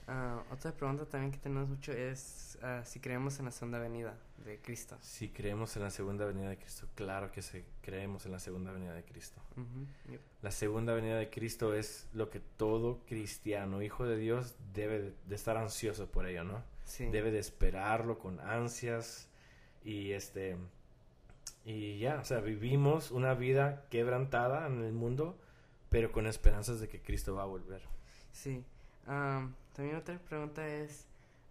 Ah, 0.08 0.44
otra 0.52 0.72
pregunta 0.74 1.06
también 1.06 1.32
que 1.32 1.38
tenemos 1.38 1.70
mucho 1.70 1.92
es 1.94 2.58
ah, 2.62 2.82
si 2.84 3.00
creemos 3.00 3.40
en 3.40 3.46
la 3.46 3.52
segunda 3.52 3.80
venida 3.80 4.18
de 4.44 4.60
Cristo. 4.60 4.98
Si 5.02 5.30
creemos 5.30 5.76
en 5.78 5.84
la 5.84 5.90
segunda 5.90 6.26
venida 6.26 6.50
de 6.50 6.58
Cristo, 6.58 6.88
claro 6.96 7.32
que 7.32 7.42
sí, 7.42 7.64
creemos 7.82 8.26
en 8.26 8.34
la 8.34 8.40
segunda 8.40 8.72
venida 8.72 8.94
de 8.94 9.04
Cristo. 9.04 9.42
Ujú, 9.52 10.12
yep. 10.12 10.22
La 10.42 10.52
segunda 10.52 10.94
venida 10.94 11.18
de 11.18 11.30
Cristo 11.30 11.74
es 11.74 12.08
lo 12.14 12.30
que 12.30 12.42
todo 12.42 13.00
cristiano, 13.06 13.82
hijo 13.82 14.06
de 14.06 14.18
Dios, 14.18 14.56
debe 14.74 15.14
de, 15.28 15.36
estar 15.36 15.56
ansioso 15.58 16.08
por 16.12 16.28
ello, 16.28 16.44
¿no? 16.44 16.64
Sí. 16.84 17.06
Debe 17.06 17.32
de 17.32 17.40
esperarlo 17.40 18.20
con 18.20 18.40
ansias 18.42 19.30
y 19.84 20.12
este 20.12 20.58
y 21.66 21.98
ya, 22.00 22.20
o 22.20 22.26
sea, 22.26 22.42
vivimos 22.42 23.12
una 23.12 23.36
vida 23.36 23.86
quebrantada 23.90 24.68
en 24.68 24.84
el 24.84 24.92
mundo, 24.92 25.38
pero 25.90 26.12
con 26.12 26.28
esperanzas 26.28 26.82
de 26.82 26.90
que 26.90 27.02
Cristo 27.02 27.36
va 27.36 27.44
a 27.44 27.46
volver. 27.46 27.82
Sí. 28.34 28.66
Am, 29.06 29.56
también 29.74 29.98
otra 29.98 30.18
pregunta 30.20 30.68
es 30.68 31.06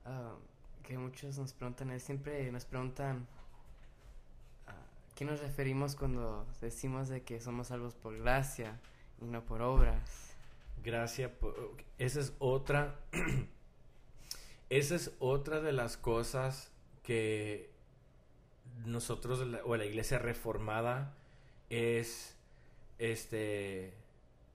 ah, 0.05 0.35
que 0.83 0.99
muchos 0.99 1.38
nos 1.38 1.52
preguntan 1.52 1.91
es 1.91 2.02
siempre 2.02 2.50
nos 2.52 2.64
preguntan 2.64 3.26
a 4.67 4.73
qué 5.14 5.25
nos 5.25 5.41
referimos 5.41 5.95
cuando 5.97 6.47
decimos 6.61 7.09
de 7.09 7.23
que 7.23 7.41
somos 7.41 7.69
salvos 7.69 7.95
por 7.95 8.17
gracia 8.19 8.79
y 9.21 9.26
no 9.26 9.45
por 9.45 9.62
obras. 9.62 10.35
Gracias. 10.85 11.31
por- 11.31 11.76
Esa 11.99 12.21
es 12.21 12.33
otra. 12.41 12.97
esa 14.71 14.95
es 14.95 15.12
otra 15.21 15.61
de 15.61 15.73
las 15.73 15.97
cosas 15.97 16.71
que 17.02 17.71
nosotros 18.85 19.41
o 19.64 19.76
la 19.76 19.85
iglesia 19.85 20.19
reformada 20.19 21.14
es 21.71 22.37
este 22.99 23.95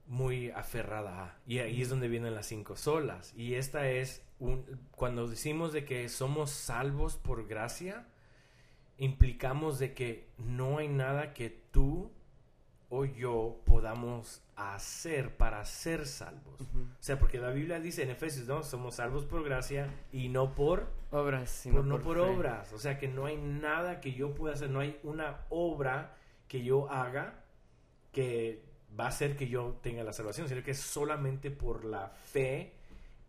muy 0.08 0.50
aferrada 0.50 1.24
a. 1.24 1.38
Y 1.46 1.58
ahí 1.60 1.82
es 1.82 1.88
donde 1.90 2.08
vienen 2.08 2.34
las 2.34 2.46
cinco 2.46 2.74
solas. 2.76 3.32
Y 3.36 3.54
esta 3.54 3.88
es 3.88 4.22
un, 4.40 4.64
cuando 4.90 5.28
decimos 5.28 5.72
de 5.72 5.84
que 5.84 6.08
somos 6.08 6.50
salvos 6.50 7.16
por 7.16 7.46
gracia, 7.46 8.06
implicamos 8.98 9.78
de 9.78 9.94
que 9.94 10.28
no 10.38 10.78
hay 10.78 10.88
nada 10.88 11.32
que 11.34 11.50
tú 11.70 12.10
o 12.90 13.04
yo 13.04 13.60
podamos 13.66 14.42
hacer 14.56 15.36
para 15.36 15.62
ser 15.66 16.06
salvos. 16.06 16.60
O 16.62 16.66
sea, 17.02 17.18
porque 17.18 17.38
la 17.38 17.50
Biblia 17.50 17.78
dice 17.80 18.02
en 18.02 18.10
Efesios, 18.10 18.48
¿no? 18.48 18.62
Somos 18.62 18.94
salvos 18.96 19.26
por 19.26 19.44
gracia 19.44 19.88
y 20.10 20.28
no 20.30 20.54
por, 20.54 20.88
Obras, 21.10 21.50
sino 21.50 21.76
por- 21.76 21.84
no 21.84 22.00
por 22.00 22.18
obras. 22.18 22.72
O 22.72 22.78
sea, 22.78 22.98
que 22.98 23.06
no 23.08 23.26
hay 23.26 23.36
nada 23.36 24.00
que 24.00 24.14
yo 24.14 24.34
pueda 24.34 24.54
hacer, 24.54 24.70
no 24.70 24.80
hay 24.80 24.98
una 25.02 25.40
obra 25.50 26.16
que 26.48 26.64
yo 26.64 26.90
haga 26.90 27.44
que 28.12 28.64
va 28.98 29.04
a 29.04 29.08
hacer 29.08 29.36
que 29.36 29.48
yo 29.48 29.78
tenga 29.82 30.02
la 30.02 30.12
salvación, 30.12 30.48
sino 30.48 30.62
que 30.62 30.72
es 30.72 30.80
solamente 30.80 31.50
por 31.50 31.84
la 31.84 32.08
fe 32.08 32.72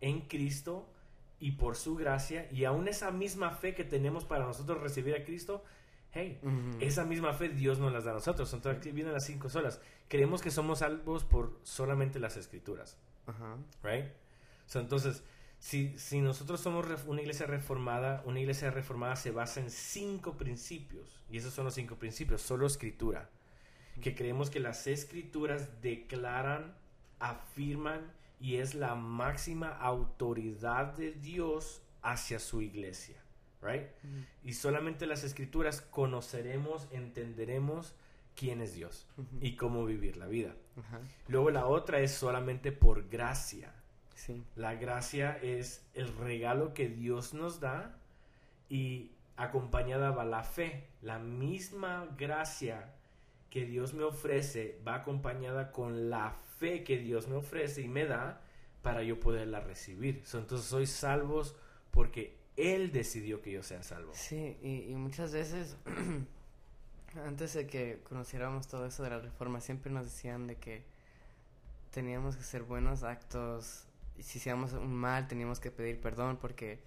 en 0.00 0.22
Cristo 0.22 0.86
y 1.38 1.52
por 1.52 1.76
su 1.76 1.96
gracia 1.96 2.48
y 2.52 2.64
aún 2.64 2.88
esa 2.88 3.10
misma 3.10 3.50
fe 3.50 3.74
que 3.74 3.84
tenemos 3.84 4.24
para 4.24 4.44
nosotros 4.44 4.80
recibir 4.80 5.14
a 5.14 5.24
Cristo, 5.24 5.64
hey, 6.12 6.40
esa 6.80 7.04
misma 7.04 7.32
fe 7.32 7.48
Dios 7.48 7.78
nos 7.78 7.92
las 7.92 8.04
da 8.04 8.10
a 8.12 8.14
nosotros. 8.14 8.52
Entonces 8.52 8.78
aquí 8.78 8.90
vienen 8.92 9.12
las 9.12 9.26
cinco 9.26 9.48
solas. 9.48 9.80
Creemos 10.08 10.42
que 10.42 10.50
somos 10.50 10.80
salvos 10.80 11.24
por 11.24 11.58
solamente 11.62 12.18
las 12.18 12.36
escrituras, 12.36 12.98
right? 13.82 14.06
So, 14.66 14.80
entonces, 14.80 15.24
si, 15.58 15.98
si 15.98 16.20
nosotros 16.20 16.60
somos 16.60 16.86
una 17.06 17.20
iglesia 17.20 17.46
reformada, 17.46 18.22
una 18.24 18.40
iglesia 18.40 18.70
reformada 18.70 19.16
se 19.16 19.30
basa 19.30 19.60
en 19.60 19.70
cinco 19.70 20.36
principios. 20.36 21.22
Y 21.30 21.38
esos 21.38 21.52
son 21.52 21.64
los 21.64 21.74
cinco 21.74 21.96
principios, 21.96 22.42
solo 22.42 22.66
escritura. 22.66 23.28
Que 24.00 24.14
creemos 24.14 24.50
que 24.50 24.60
las 24.60 24.86
escrituras 24.86 25.82
declaran, 25.82 26.74
afirman 27.18 28.12
y 28.40 28.56
es 28.56 28.74
la 28.74 28.94
máxima 28.94 29.68
autoridad 29.68 30.94
de 30.94 31.12
Dios 31.12 31.82
hacia 32.02 32.38
su 32.38 32.62
iglesia, 32.62 33.16
right? 33.62 33.88
Y 34.42 34.54
solamente 34.54 35.06
las 35.06 35.22
escrituras 35.24 35.82
conoceremos, 35.82 36.88
entenderemos 36.90 37.94
quién 38.34 38.62
es 38.62 38.74
Dios 38.74 39.06
y 39.40 39.56
cómo 39.56 39.84
vivir 39.84 40.16
la 40.16 40.26
vida. 40.26 40.54
Luego 41.28 41.50
la 41.50 41.66
otra 41.66 42.00
es 42.00 42.12
solamente 42.12 42.72
por 42.72 43.08
gracia. 43.08 43.74
Sí. 44.14 44.42
La 44.56 44.74
gracia 44.74 45.38
es 45.42 45.84
el 45.94 46.14
regalo 46.16 46.72
que 46.72 46.88
Dios 46.88 47.34
nos 47.34 47.60
da 47.60 47.98
y 48.70 49.12
acompañada 49.36 50.10
va 50.10 50.24
la 50.24 50.42
fe. 50.42 50.86
La 51.02 51.18
misma 51.18 52.08
gracia 52.16 52.94
que 53.50 53.66
Dios 53.66 53.94
me 53.94 54.04
ofrece 54.04 54.80
va 54.86 54.96
acompañada 54.96 55.72
con 55.72 56.08
la 56.08 56.32
fe 56.58 56.84
que 56.84 56.98
Dios 56.98 57.28
me 57.28 57.36
ofrece 57.36 57.82
y 57.82 57.88
me 57.88 58.06
da 58.06 58.40
para 58.82 59.02
yo 59.02 59.20
poderla 59.20 59.60
recibir. 59.60 60.22
So, 60.24 60.38
entonces 60.38 60.66
soy 60.66 60.86
salvos 60.86 61.56
porque 61.90 62.38
Él 62.56 62.92
decidió 62.92 63.42
que 63.42 63.52
yo 63.52 63.62
sea 63.62 63.82
salvo. 63.82 64.12
Sí, 64.14 64.56
y, 64.62 64.90
y 64.90 64.94
muchas 64.94 65.32
veces 65.32 65.76
Antes 67.16 67.54
de 67.54 67.66
que 67.66 68.00
conociéramos 68.08 68.68
todo 68.68 68.86
eso 68.86 69.02
de 69.02 69.10
la 69.10 69.18
reforma, 69.18 69.60
siempre 69.60 69.90
nos 69.90 70.04
decían 70.04 70.46
de 70.46 70.56
que 70.56 70.84
teníamos 71.90 72.36
que 72.36 72.42
hacer 72.42 72.62
buenos 72.62 73.02
actos 73.02 73.84
y 74.16 74.22
si 74.22 74.38
hacíamos 74.38 74.74
un 74.74 74.94
mal 74.94 75.26
teníamos 75.26 75.58
que 75.58 75.72
pedir 75.72 76.00
perdón 76.00 76.36
porque 76.40 76.78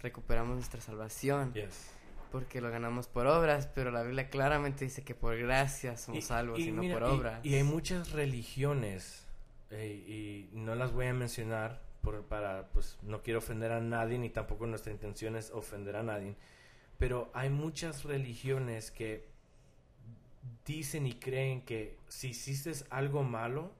recuperamos 0.00 0.54
nuestra 0.54 0.80
salvación. 0.80 1.52
Yes. 1.54 1.90
Porque 2.32 2.60
lo 2.60 2.70
ganamos 2.70 3.06
por 3.06 3.26
obras, 3.26 3.68
pero 3.74 3.90
la 3.90 4.02
Biblia 4.02 4.30
claramente 4.30 4.84
dice 4.84 5.04
que 5.04 5.14
por 5.14 5.36
gracia 5.36 5.96
somos 5.96 6.24
salvos 6.24 6.58
y, 6.58 6.72
no 6.72 6.82
mira, 6.82 6.98
por 6.98 7.08
y- 7.08 7.12
obras. 7.12 7.44
Y, 7.44 7.54
hay 7.54 7.62
muchas 7.62 8.12
religiones, 8.12 9.26
eh, 9.70 10.48
y 10.52 10.56
no 10.56 10.74
las 10.74 10.92
voy 10.92 11.06
a 11.06 11.14
mencionar 11.14 11.82
por, 12.00 12.24
para, 12.24 12.68
pues, 12.68 12.98
no 13.02 13.22
quiero 13.22 13.38
ofender 13.38 13.70
a 13.70 13.80
nadie, 13.80 14.18
ni 14.18 14.30
tampoco 14.30 14.66
nuestra 14.66 14.92
intención 14.92 15.36
es 15.36 15.50
ofender 15.50 15.96
a 15.96 16.02
nadie, 16.02 16.34
pero 16.98 17.30
hay 17.34 17.50
muchas 17.50 18.04
religiones 18.04 18.90
que 18.90 19.28
dicen 20.64 21.06
y 21.06 21.12
creen 21.14 21.62
que 21.62 21.96
si 22.08 22.30
hiciste 22.30 22.72
algo 22.90 23.22
malo, 23.22 23.72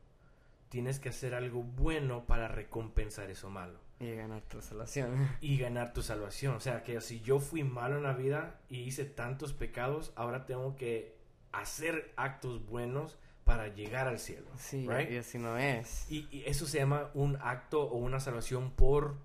tienes 0.69 1.01
que 1.01 1.09
hacer 1.09 1.35
algo 1.35 1.63
bueno 1.63 2.25
para 2.25 2.49
recompensar 2.49 3.31
eso 3.31 3.51
malo 3.51 3.79
Y 4.03 4.15
ganar 4.15 4.43
tu 4.43 4.61
salvación. 4.61 5.29
y 5.41 5.59
ganar 5.59 5.93
tu 5.93 6.03
salvación. 6.03 6.55
O 6.57 6.61
sea, 6.61 6.83
que 6.83 7.01
si 7.01 7.21
yo 7.21 7.39
fui 7.41 7.65
malo 7.65 7.97
en 7.97 8.03
la 8.03 8.13
vida 8.13 8.61
y 8.69 8.81
hice 8.81 9.05
tantos 9.05 9.53
pecados, 9.53 10.13
ahora 10.17 10.45
tengo 10.47 10.77
que 10.77 11.17
hacer 11.53 12.13
actos 12.17 12.67
buenos 12.67 13.19
para 13.45 13.69
llegar 13.69 14.09
al 14.09 14.19
cielo. 14.19 14.47
Sí, 14.57 14.87
Right? 14.89 15.11
y 15.11 15.17
así 15.17 15.39
no 15.39 15.57
es. 15.59 16.11
Y, 16.11 16.29
y 16.31 16.45
eso 16.47 16.67
se 16.67 16.79
llama 16.79 17.11
un 17.15 17.37
acto 17.41 17.83
o 17.83 17.97
una 17.97 18.21
salvación 18.21 18.71
por 18.73 19.17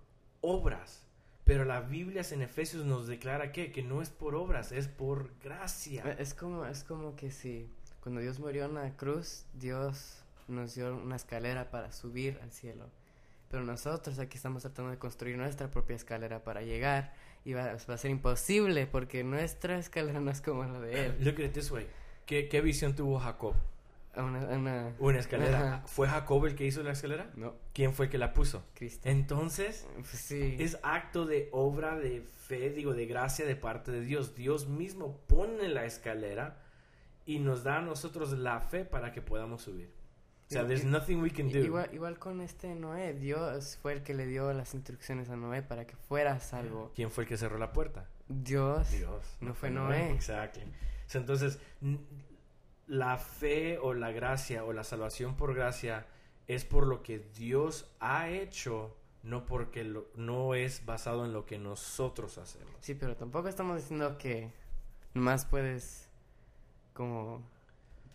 obras. 0.41 1.03
Pero 1.43 1.63
la 1.63 1.79
Biblia 1.81 2.23
en 2.31 2.41
Efesios 2.41 2.85
nos 2.85 3.07
declara 3.07 3.51
que, 3.53 3.71
que 3.71 3.81
no 3.81 4.01
es 4.01 4.09
por 4.09 4.35
obras, 4.35 4.71
es 4.73 4.87
por 4.87 5.31
gracia. 5.39 6.03
Eh, 6.05 6.15
Es 6.19 6.33
como, 6.33 6.65
es 6.65 6.83
como 6.83 7.15
que 7.15 7.31
si 7.31 7.69
cuando 8.01 8.19
Dios 8.21 8.39
murió 8.39 8.65
en 8.65 8.73
la 8.73 8.91
cruz, 8.97 9.45
Dios 9.53 10.23
nos 10.49 10.75
dio 10.75 10.93
una 10.95 11.15
escalera 11.15 11.69
para 11.71 11.91
subir 11.91 12.39
al 12.43 12.51
cielo. 12.51 12.89
Pero 13.49 13.63
nosotros 13.63 14.19
aquí 14.19 14.35
estamos 14.37 14.63
tratando 14.63 14.91
de 14.91 14.97
construir 14.97 15.37
nuestra 15.37 15.69
propia 15.71 15.95
escalera 15.95 16.43
para 16.43 16.61
llegar 16.61 17.13
y 17.45 17.53
va, 17.53 17.77
va 17.89 17.93
a 17.93 17.97
ser 17.97 18.11
imposible 18.11 18.87
porque 18.87 19.23
nuestra 19.23 19.77
escalera 19.77 20.19
no 20.19 20.31
es 20.31 20.41
como 20.41 20.65
la 20.65 20.79
de 20.81 21.05
él. 21.05 21.15
Look 21.21 21.35
at 21.37 21.45
it 21.45 21.53
this 21.53 21.71
way. 21.71 21.87
¿Qué, 22.25 22.49
qué 22.49 22.59
visión 22.61 22.93
tuvo 22.95 23.19
Jacob? 23.19 23.53
Una, 24.17 24.39
una- 24.47 24.93
Una 24.99 25.19
escalera. 25.19 25.75
Ajá. 25.75 25.87
¿Fue 25.87 26.07
Jacob 26.09 26.45
el 26.47 26.55
que 26.55 26.65
hizo 26.65 26.81
la 26.83 26.91
escalera? 26.91 27.29
No, 27.35 27.53
¿Quién 27.73 27.93
fue 27.93 28.05
el 28.07 28.11
que 28.11 28.17
la 28.17 28.33
puso? 28.33 28.63
Cristo. 28.73 29.07
Entonces, 29.07 29.87
Pues 29.95 30.07
sí. 30.09 30.55
Es 30.59 30.77
acto 30.83 31.25
de 31.25 31.47
obra 31.51 31.95
de 31.95 32.21
fe, 32.21 32.71
digo, 32.71 32.93
de 32.95 33.05
gracia 33.05 33.45
de 33.45 33.55
parte 33.55 33.91
de 33.91 34.01
Dios. 34.01 34.33
Dios 34.35 34.67
mismo 34.67 35.17
pone 35.27 35.67
la 35.69 35.85
escalera 35.85 36.57
y 37.27 37.39
nos 37.39 37.63
da 37.63 37.77
a 37.77 37.81
nosotros 37.81 38.31
la 38.31 38.59
fe 38.59 38.83
para 38.85 39.11
que 39.11 39.21
podamos 39.21 39.61
subir. 39.61 39.89
O 40.49 40.49
sea, 40.49 40.65
there's 40.65 40.85
nothing 40.85 41.21
we 41.21 41.29
can 41.29 41.51
do. 41.51 41.59
Igual, 41.59 41.89
igual 41.93 42.17
con 42.19 42.39
este 42.39 42.73
Noé, 42.73 43.13
Dios 43.13 43.77
fue 43.81 43.91
el 43.93 44.03
que 44.03 44.13
le 44.13 44.25
dio 44.25 44.53
las 44.53 44.73
instrucciones 44.73 45.29
a 45.29 45.35
Noé 45.35 45.61
para 45.61 45.85
que 45.85 45.95
fuera 45.97 46.39
salvo. 46.39 46.91
¿Quién 46.95 47.11
fue 47.11 47.25
el 47.25 47.27
que 47.29 47.35
cerró 47.37 47.57
la 47.57 47.73
puerta? 47.73 48.07
Dios, 48.29 48.89
Dios. 48.91 49.25
No 49.41 49.53
fue 49.53 49.69
Noé. 49.69 50.11
Exacto. 50.11 50.61
Entonces, 51.13 51.59
la 52.87 53.17
fe 53.17 53.77
o 53.79 53.93
la 53.93 54.11
gracia 54.11 54.63
o 54.63 54.71
la 54.73 54.83
salvación 54.83 55.35
por 55.35 55.53
gracia 55.53 56.05
es 56.47 56.63
por 56.63 56.87
lo 56.87 57.03
que 57.03 57.19
Dios 57.19 57.91
ha 57.99 58.29
hecho, 58.29 58.95
no 59.23 59.45
porque 59.45 59.83
lo- 59.83 60.07
no 60.15 60.53
es 60.55 60.85
basado 60.85 61.25
en 61.25 61.33
lo 61.33 61.45
que 61.45 61.57
nosotros 61.57 62.37
hacemos. 62.37 62.71
sí, 62.79 62.93
pero 62.95 63.17
tampoco 63.17 63.49
estamos 63.49 63.75
diciendo 63.77 64.17
que 64.17 64.51
nomás 65.13 65.45
puedes 65.45 66.07
como 66.93 67.41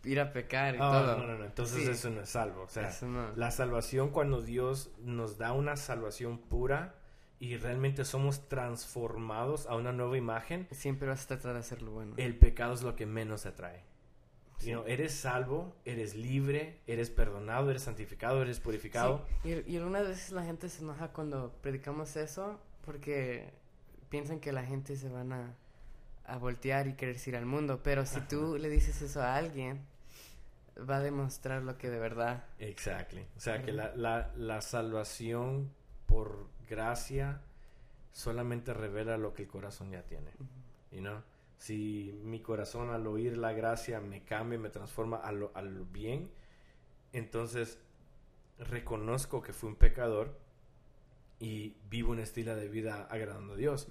ir 0.05 0.21
a 0.21 0.33
pecar 0.33 0.75
y 0.75 0.79
Ah, 0.81 0.91
todo. 0.93 1.19
no, 1.19 1.27
no, 1.27 1.39
no. 1.39 1.45
Entonces 1.45 1.85
Sí. 1.85 1.91
eso 1.91 2.11
no 2.11 2.23
es 2.23 2.29
salvo. 2.31 2.63
O 2.63 2.69
sea, 2.69 2.91
no. 3.03 3.33
La 3.37 3.51
salvación 3.51 4.11
cuando 4.11 4.43
Dios 4.43 4.91
nos 4.99 5.39
da 5.39 5.53
una 5.53 5.77
salvación 5.77 6.39
pura 6.39 6.95
y 7.39 7.57
realmente 7.57 8.05
somos 8.05 8.49
transformados 8.49 9.67
a 9.67 9.75
una 9.77 9.93
nueva 9.93 10.17
imagen, 10.17 10.69
Siempre 10.71 11.09
vas 11.09 11.25
a 11.25 11.29
tratar 11.29 11.55
de 11.55 11.61
hacer 11.61 11.83
lo 11.83 11.93
bueno. 11.93 12.15
el 12.17 12.37
pecado 12.37 12.73
es 12.75 12.83
lo 12.83 12.95
que 12.97 13.07
menos 13.07 13.47
atrae. 13.47 13.83
Sí. 14.59 14.71
You 14.71 14.77
know, 14.79 14.85
eres 14.87 15.13
salvo, 15.15 15.75
eres 15.85 16.15
libre, 16.15 16.79
eres 16.87 17.11
perdonado, 17.11 17.71
eres 17.71 17.83
santificado, 17.83 18.43
eres 18.43 18.61
purificado. 18.61 19.27
Sí, 19.43 19.49
Y, 19.67 19.73
y 19.73 19.77
algunas 19.77 20.07
veces 20.07 20.31
la 20.31 20.45
gente 20.45 20.69
se 20.69 20.83
enoja 20.83 21.09
cuando 21.09 21.53
predicamos 21.63 22.15
eso 22.17 22.61
porque 22.85 23.53
piensan 24.09 24.39
que 24.39 24.53
la 24.53 24.63
gente 24.65 24.95
se 24.97 25.09
van 25.09 25.33
a, 25.33 25.55
a 26.25 26.37
voltear 26.39 26.87
y 26.87 26.95
querer 26.95 27.17
ir 27.27 27.35
al 27.37 27.47
mundo. 27.47 27.81
Pero 27.83 28.07
si 28.07 28.21
tú 28.21 28.57
le 28.57 28.69
dices 28.69 29.03
eso 29.03 29.21
a 29.21 29.35
alguien, 29.35 29.85
va 30.79 30.97
a 30.97 31.01
demostrar 31.01 31.63
lo 31.63 31.77
que 31.79 31.91
de 31.91 31.99
verdad. 31.99 32.45
Exactly. 32.59 33.27
O 33.37 33.41
sea 33.41 33.63
que 33.63 33.73
la, 33.73 33.95
la, 33.97 34.31
la 34.37 34.61
salvación 34.61 35.71
por 36.07 36.47
gracia 36.69 37.41
solamente 38.13 38.73
revela 38.75 39.17
lo 39.19 39.35
que 39.35 39.43
el 39.43 39.49
corazón 39.49 39.91
ya 39.91 40.03
tiene. 40.03 40.31
You 40.91 41.01
know? 41.01 41.23
Si 41.59 42.19
mi 42.25 42.41
corazón 42.41 42.91
al 42.91 43.07
oír 43.07 43.37
la 43.37 43.53
gracia 43.53 44.01
me 44.01 44.23
cambia, 44.25 44.59
me 44.59 44.69
transforma 44.71 45.17
a 45.19 45.31
lo, 45.33 45.53
a 45.55 45.63
lo 45.63 45.85
bien, 45.87 46.31
entonces 47.13 47.79
reconozco 48.59 49.43
que 49.43 49.53
fui 49.53 49.69
un 49.69 49.77
pecador 49.77 50.39
y 51.39 51.77
vivo 51.91 52.13
un 52.13 52.21
estilo 52.21 52.55
de 52.57 52.69
vida 52.69 53.07
agradando 53.11 53.55
a 53.55 53.57
Dios. 53.57 53.89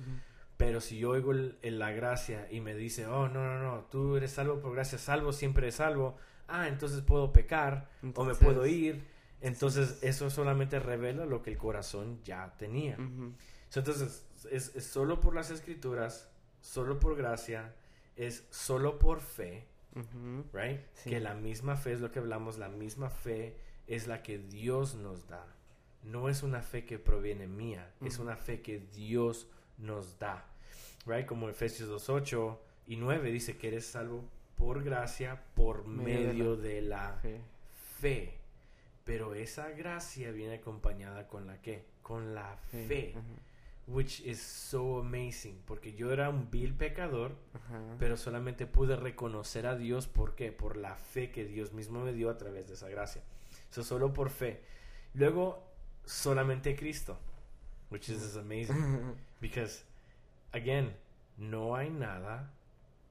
Pero 0.58 0.80
si 0.80 1.00
yo 1.00 1.10
oigo 1.12 1.32
el- 1.32 1.58
el- 1.64 1.80
la 1.80 1.92
gracia 1.92 2.48
y 2.52 2.62
me 2.62 2.76
dice, 2.76 3.08
oh, 3.08 3.28
no, 3.28 3.44
no, 3.46 3.60
no, 3.64 3.82
tú 3.86 4.16
eres 4.16 4.32
salvo 4.32 4.60
por 4.60 4.74
gracia, 4.74 4.98
salvo, 4.98 5.34
siempre 5.34 5.68
es 5.70 5.76
salvo, 5.76 6.18
ah, 6.52 6.68
entonces 6.68 7.02
puedo 7.02 7.32
pecar 7.32 7.90
o 8.16 8.24
me 8.24 8.36
puedo 8.36 8.66
ir. 8.66 9.04
Entonces 9.42 9.98
eso 10.02 10.30
solamente 10.30 10.80
revela 10.80 11.26
lo 11.26 11.42
que 11.42 11.52
el 11.52 11.58
corazón 11.58 12.22
ya 12.24 12.54
tenía. 12.58 12.98
So, 13.70 13.80
Entonces, 13.80 14.26
es, 14.52 14.76
es 14.76 14.84
solo 14.86 15.20
por 15.20 15.34
las 15.34 15.50
escrituras, 15.50 16.30
solo 16.62 17.00
por 17.00 17.16
gracia, 17.16 17.74
es 18.16 18.46
solo 18.50 19.00
por 19.00 19.22
fe, 19.22 19.66
right? 20.54 20.82
Sí. 20.94 21.10
Que 21.10 21.20
la 21.20 21.34
misma 21.34 21.76
fe 21.76 21.94
es 21.94 22.02
lo 22.02 22.12
que 22.12 22.20
hablamos, 22.20 22.58
la 22.58 22.70
misma 22.70 23.10
fe 23.10 23.58
es 23.88 24.08
la 24.08 24.22
que 24.22 24.38
Dios 24.38 24.96
nos 24.96 25.28
da. 25.28 25.46
No 26.04 26.30
es 26.30 26.44
una 26.44 26.62
fe 26.62 26.86
que 26.86 27.00
proviene 27.00 27.48
mía, 27.48 27.94
es 28.02 28.20
una 28.20 28.36
fe 28.36 28.62
que 28.62 28.80
Dios 28.80 29.48
nos 29.78 30.20
da, 30.20 30.46
right? 31.06 31.26
Como 31.26 31.50
Efesios 31.50 31.90
2.8 31.90 32.58
y 32.88 32.96
9 32.98 33.32
dice 33.32 33.58
que 33.58 33.70
eres 33.70 33.86
salvo 33.86 34.24
por 34.62 34.84
gracia, 34.84 35.42
por 35.56 35.88
Medio 35.88 36.56
de 36.56 36.82
la 36.84 37.14
Fe. 37.22 37.42
fe. 38.00 38.34
Pero 39.04 39.34
esa 39.34 39.70
gracia 39.72 40.32
viene 40.32 40.56
acompañada 40.56 41.28
con 41.28 41.48
la 41.48 41.60
qué? 41.62 41.84
Con 42.04 42.36
la 42.36 42.56
Fe. 42.72 43.16
which 43.88 44.20
is 44.22 44.40
so 44.40 45.00
amazing 45.00 45.60
porque 45.66 45.94
yo 45.94 46.14
era 46.14 46.30
un 46.30 46.50
vil 46.52 46.74
pecador 46.76 47.36
Ajá. 47.56 47.80
pero 47.98 48.16
solamente 48.16 48.68
pude 48.68 48.96
reconocer 48.96 49.66
a 49.66 49.76
Dios 49.76 50.08
¿por 50.08 50.36
qué? 50.36 50.52
por 50.52 50.78
la 50.78 50.96
fe 50.96 51.32
que 51.32 51.46
Dios 51.46 51.74
mismo 51.74 52.00
me 52.02 52.14
dio 52.14 52.30
a 52.30 52.38
través 52.38 52.68
de 52.68 52.76
esa 52.76 52.88
gracia 52.90 53.24
eso 53.72 53.84
solo 53.84 54.14
por 54.14 54.30
fe 54.30 54.62
luego 55.16 55.64
solamente 56.06 56.76
Cristo 56.76 57.18
which 57.90 58.08
is 58.10 58.38
amazing 58.38 59.16
because 59.42 59.84
again 60.54 60.96
no 61.38 61.76
hay 61.76 61.90
nada 61.90 62.54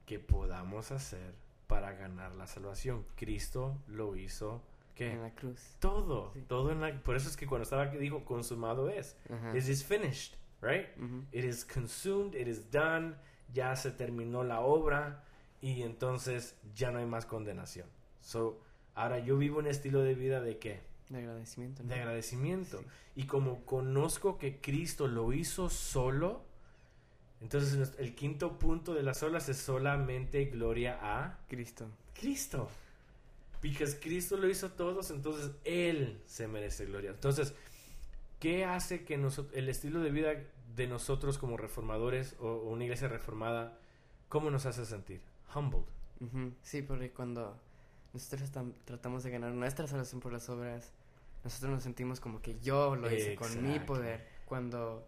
que 0.05 0.19
podamos 0.19 0.91
hacer 0.91 1.33
para 1.71 1.93
ganar 1.93 2.35
la 2.35 2.47
salvación 2.47 3.05
Cristo 3.15 3.77
lo 3.87 4.15
hizo 4.17 4.61
¿qué? 4.93 5.11
en 5.13 5.21
la 5.21 5.31
cruz. 5.33 5.59
todo 5.79 6.31
Sí. 6.33 6.41
todo 6.47 6.71
en 6.71 6.81
la 6.81 7.01
por 7.01 7.15
eso 7.15 7.29
es 7.29 7.37
que 7.37 7.47
cuando 7.47 7.63
estaba 7.63 7.83
aquí 7.83 7.97
dijo 7.97 8.25
consumado 8.25 8.89
es 8.89 9.15
Ajá. 9.29 9.57
it 9.57 9.67
is 9.67 9.83
finished 9.83 10.35
right. 10.61 10.87
It 11.31 11.43
is 11.45 11.65
consumed, 11.65 12.35
it 12.35 12.47
is 12.47 12.69
done, 12.69 13.15
ya 13.53 13.75
se 13.75 13.89
terminó 13.91 14.43
la 14.43 14.59
obra 14.59 15.23
y 15.61 15.81
entonces 15.83 16.55
ya 16.75 16.91
no 16.91 16.99
hay 16.99 17.05
más 17.05 17.25
condenación. 17.25 17.87
So, 18.19 18.59
ahora 18.93 19.17
yo 19.19 19.37
vivo 19.37 19.57
un 19.59 19.67
estilo 19.67 20.01
de 20.03 20.13
vida 20.13 20.39
de 20.41 20.57
qué? 20.59 20.81
De 21.09 21.17
agradecimiento. 21.19 21.81
¿no? 21.83 21.89
De 21.89 21.95
agradecimiento. 21.95 22.79
Sí. 22.79 22.85
Y 23.15 23.23
como 23.25 23.65
conozco 23.65 24.37
que 24.37 24.59
Cristo 24.61 25.07
lo 25.07 25.33
hizo 25.33 25.69
solo, 25.69 26.43
entonces 27.41 27.93
el 27.97 28.15
quinto 28.15 28.57
punto 28.59 28.93
de 28.93 29.03
las 29.03 29.21
olas 29.23 29.49
es 29.49 29.57
solamente 29.57 30.45
gloria 30.45 30.97
a 31.01 31.39
Cristo. 31.47 31.87
Cristo. 32.19 32.69
Porque 33.61 33.85
Cristo 33.99 34.37
lo 34.37 34.49
hizo 34.49 34.71
todos, 34.71 35.11
entonces 35.11 35.51
Él 35.63 36.21
se 36.25 36.47
merece 36.47 36.85
gloria. 36.85 37.11
Entonces, 37.11 37.53
¿qué 38.39 38.65
hace 38.65 39.03
que 39.03 39.17
noso- 39.17 39.49
el 39.53 39.69
estilo 39.69 39.99
de 40.01 40.09
vida 40.11 40.31
de 40.75 40.87
nosotros 40.87 41.37
como 41.37 41.57
reformadores 41.57 42.35
o, 42.39 42.47
o 42.47 42.69
una 42.71 42.83
iglesia 42.85 43.07
reformada, 43.07 43.77
cómo 44.29 44.49
nos 44.49 44.65
hace 44.65 44.85
sentir? 44.85 45.21
Humbled. 45.53 45.83
Ujú, 46.21 46.53
Sí, 46.63 46.81
porque 46.81 47.11
cuando 47.11 47.55
nosotros 48.13 48.51
tam- 48.51 48.73
tratamos 48.85 49.23
de 49.23 49.31
ganar 49.31 49.51
nuestra 49.51 49.87
salvación 49.87 50.21
por 50.21 50.31
las 50.33 50.49
obras, 50.49 50.91
nosotros 51.43 51.71
nos 51.71 51.83
sentimos 51.83 52.19
como 52.19 52.41
que 52.41 52.59
yo 52.61 52.95
lo 52.95 53.11
hice 53.11 53.35
con 53.35 53.61
mi 53.63 53.79
poder, 53.79 54.27
cuando 54.45 55.07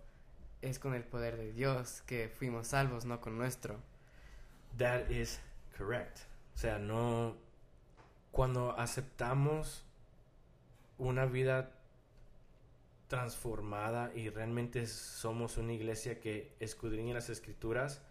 es 0.63 0.79
con 0.79 0.93
el 0.93 1.03
poder 1.03 1.37
de 1.37 1.51
Dios 1.51 2.01
que 2.07 2.29
fuimos 2.29 2.67
salvos, 2.67 3.05
no 3.05 3.21
con 3.21 3.37
nuestro. 3.37 3.79
That 4.77 5.09
is 5.09 5.39
correct. 5.77 6.19
O 6.55 6.57
sea, 6.57 6.79
no... 6.79 7.35
Cuando 8.31 8.77
aceptamos 8.79 9.85
una 10.97 11.25
vida 11.25 11.71
transformada 13.07 14.11
y 14.15 14.29
realmente 14.29 14.87
somos 14.87 15.57
una 15.57 15.73
iglesia 15.73 16.19
que 16.19 16.55
escudriña 16.59 17.13
las 17.13 17.29
escrituras, 17.29 18.01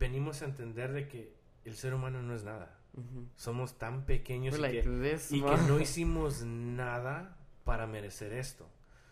venimos 0.00 0.42
a 0.42 0.46
entender 0.46 0.92
de 0.92 1.06
que 1.06 1.32
el 1.64 1.76
ser 1.76 1.94
humano 1.94 2.20
no 2.20 2.34
es 2.34 2.42
nada. 2.42 2.76
Somos 3.36 3.78
tan 3.78 4.06
pequeños 4.06 4.56
y, 4.58 4.60
Like 4.60 4.82
que, 4.82 4.88
this, 4.90 5.30
y 5.30 5.40
que 5.40 5.56
no 5.68 5.78
hicimos 5.78 6.42
nada 6.42 7.36
para 7.64 7.86
merecer 7.86 8.32
esto. 8.32 8.68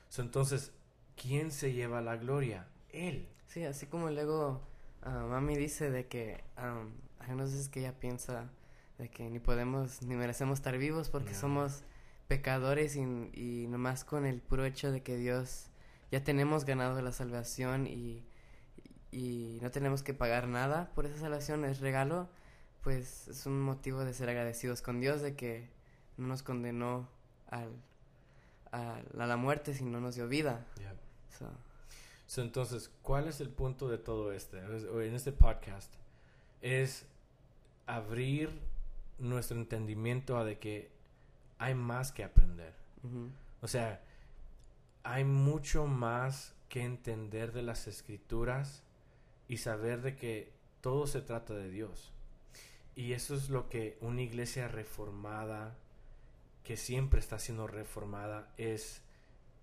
So, 0.08 0.22
entonces, 0.22 0.72
¿quién 1.20 1.50
se 1.50 1.72
lleva 1.72 2.00
la 2.00 2.16
gloria? 2.16 2.66
Él. 2.90 3.28
Sí, 3.46 3.64
así 3.64 3.86
como 3.86 4.10
luego 4.10 4.60
ah, 5.02 5.26
mami 5.28 5.56
dice 5.56 5.90
de 5.90 6.06
que 6.06 6.42
um, 6.58 6.90
hay 7.18 7.32
unas 7.32 7.50
veces 7.52 7.68
que 7.68 7.80
ella 7.80 7.98
piensa 7.98 8.50
de 8.98 9.08
que 9.10 9.28
ni 9.30 9.38
podemos 9.38 10.02
ni 10.02 10.14
merecemos 10.16 10.58
estar 10.58 10.76
vivos 10.78 11.08
porque 11.10 11.32
No. 11.32 11.38
somos 11.38 11.84
pecadores 12.28 12.96
y, 12.96 13.00
y 13.00 13.66
nomás 13.68 14.04
con 14.04 14.26
el 14.26 14.40
puro 14.40 14.64
hecho 14.64 14.90
de 14.92 15.02
que 15.02 15.16
Dios 15.16 15.70
ya 16.10 16.22
tenemos 16.24 16.64
ganado 16.64 17.00
la 17.00 17.12
salvación 17.12 17.86
y, 17.86 18.24
y 19.12 19.58
no 19.62 19.70
tenemos 19.70 20.02
que 20.02 20.14
pagar 20.14 20.46
nada 20.48 20.90
por 20.94 21.06
esa 21.06 21.18
salvación, 21.18 21.64
es 21.64 21.80
regalo, 21.80 22.28
pues 22.82 23.28
es 23.28 23.46
un 23.46 23.60
motivo 23.60 24.04
de 24.04 24.12
ser 24.14 24.28
agradecidos 24.28 24.82
con 24.82 25.00
Dios 25.00 25.22
de 25.22 25.36
que 25.36 25.68
no 26.16 26.26
nos 26.26 26.42
condenó 26.42 27.08
al, 27.48 27.70
al- 28.72 29.20
a 29.20 29.26
la 29.26 29.36
muerte, 29.36 29.72
sino 29.74 30.00
nos 30.00 30.14
dio 30.16 30.28
vida. 30.28 30.66
So, 31.36 31.46
So, 32.28 32.42
entonces, 32.42 32.90
¿cuál 33.00 33.26
es 33.26 33.40
el 33.40 33.48
punto 33.48 33.88
de 33.88 33.96
todo 33.96 34.32
este? 34.32 34.58
En 34.58 35.14
este 35.14 35.32
podcast 35.32 35.94
es 36.60 37.06
abrir 37.86 38.50
nuestro 39.18 39.56
entendimiento 39.56 40.36
a 40.36 40.44
de 40.44 40.58
que 40.58 40.90
hay 41.58 41.74
más 41.74 42.12
que 42.12 42.24
aprender. 42.24 42.74
O 43.62 43.66
sea, 43.66 44.02
hay 45.04 45.24
mucho 45.24 45.86
más 45.86 46.54
que 46.68 46.84
entender 46.84 47.52
de 47.52 47.62
las 47.62 47.86
escrituras 47.86 48.82
y 49.48 49.56
saber 49.56 50.02
de 50.02 50.14
que 50.16 50.52
todo 50.82 51.06
se 51.06 51.22
trata 51.22 51.54
de 51.54 51.70
Dios. 51.70 52.12
Y 52.94 53.14
eso 53.14 53.34
es 53.34 53.48
lo 53.48 53.70
que 53.70 53.96
una 54.02 54.20
iglesia 54.20 54.68
reformada, 54.68 55.78
que 56.62 56.76
siempre 56.76 57.20
está 57.20 57.38
siendo 57.38 57.66
reformada, 57.66 58.52
es, 58.58 59.00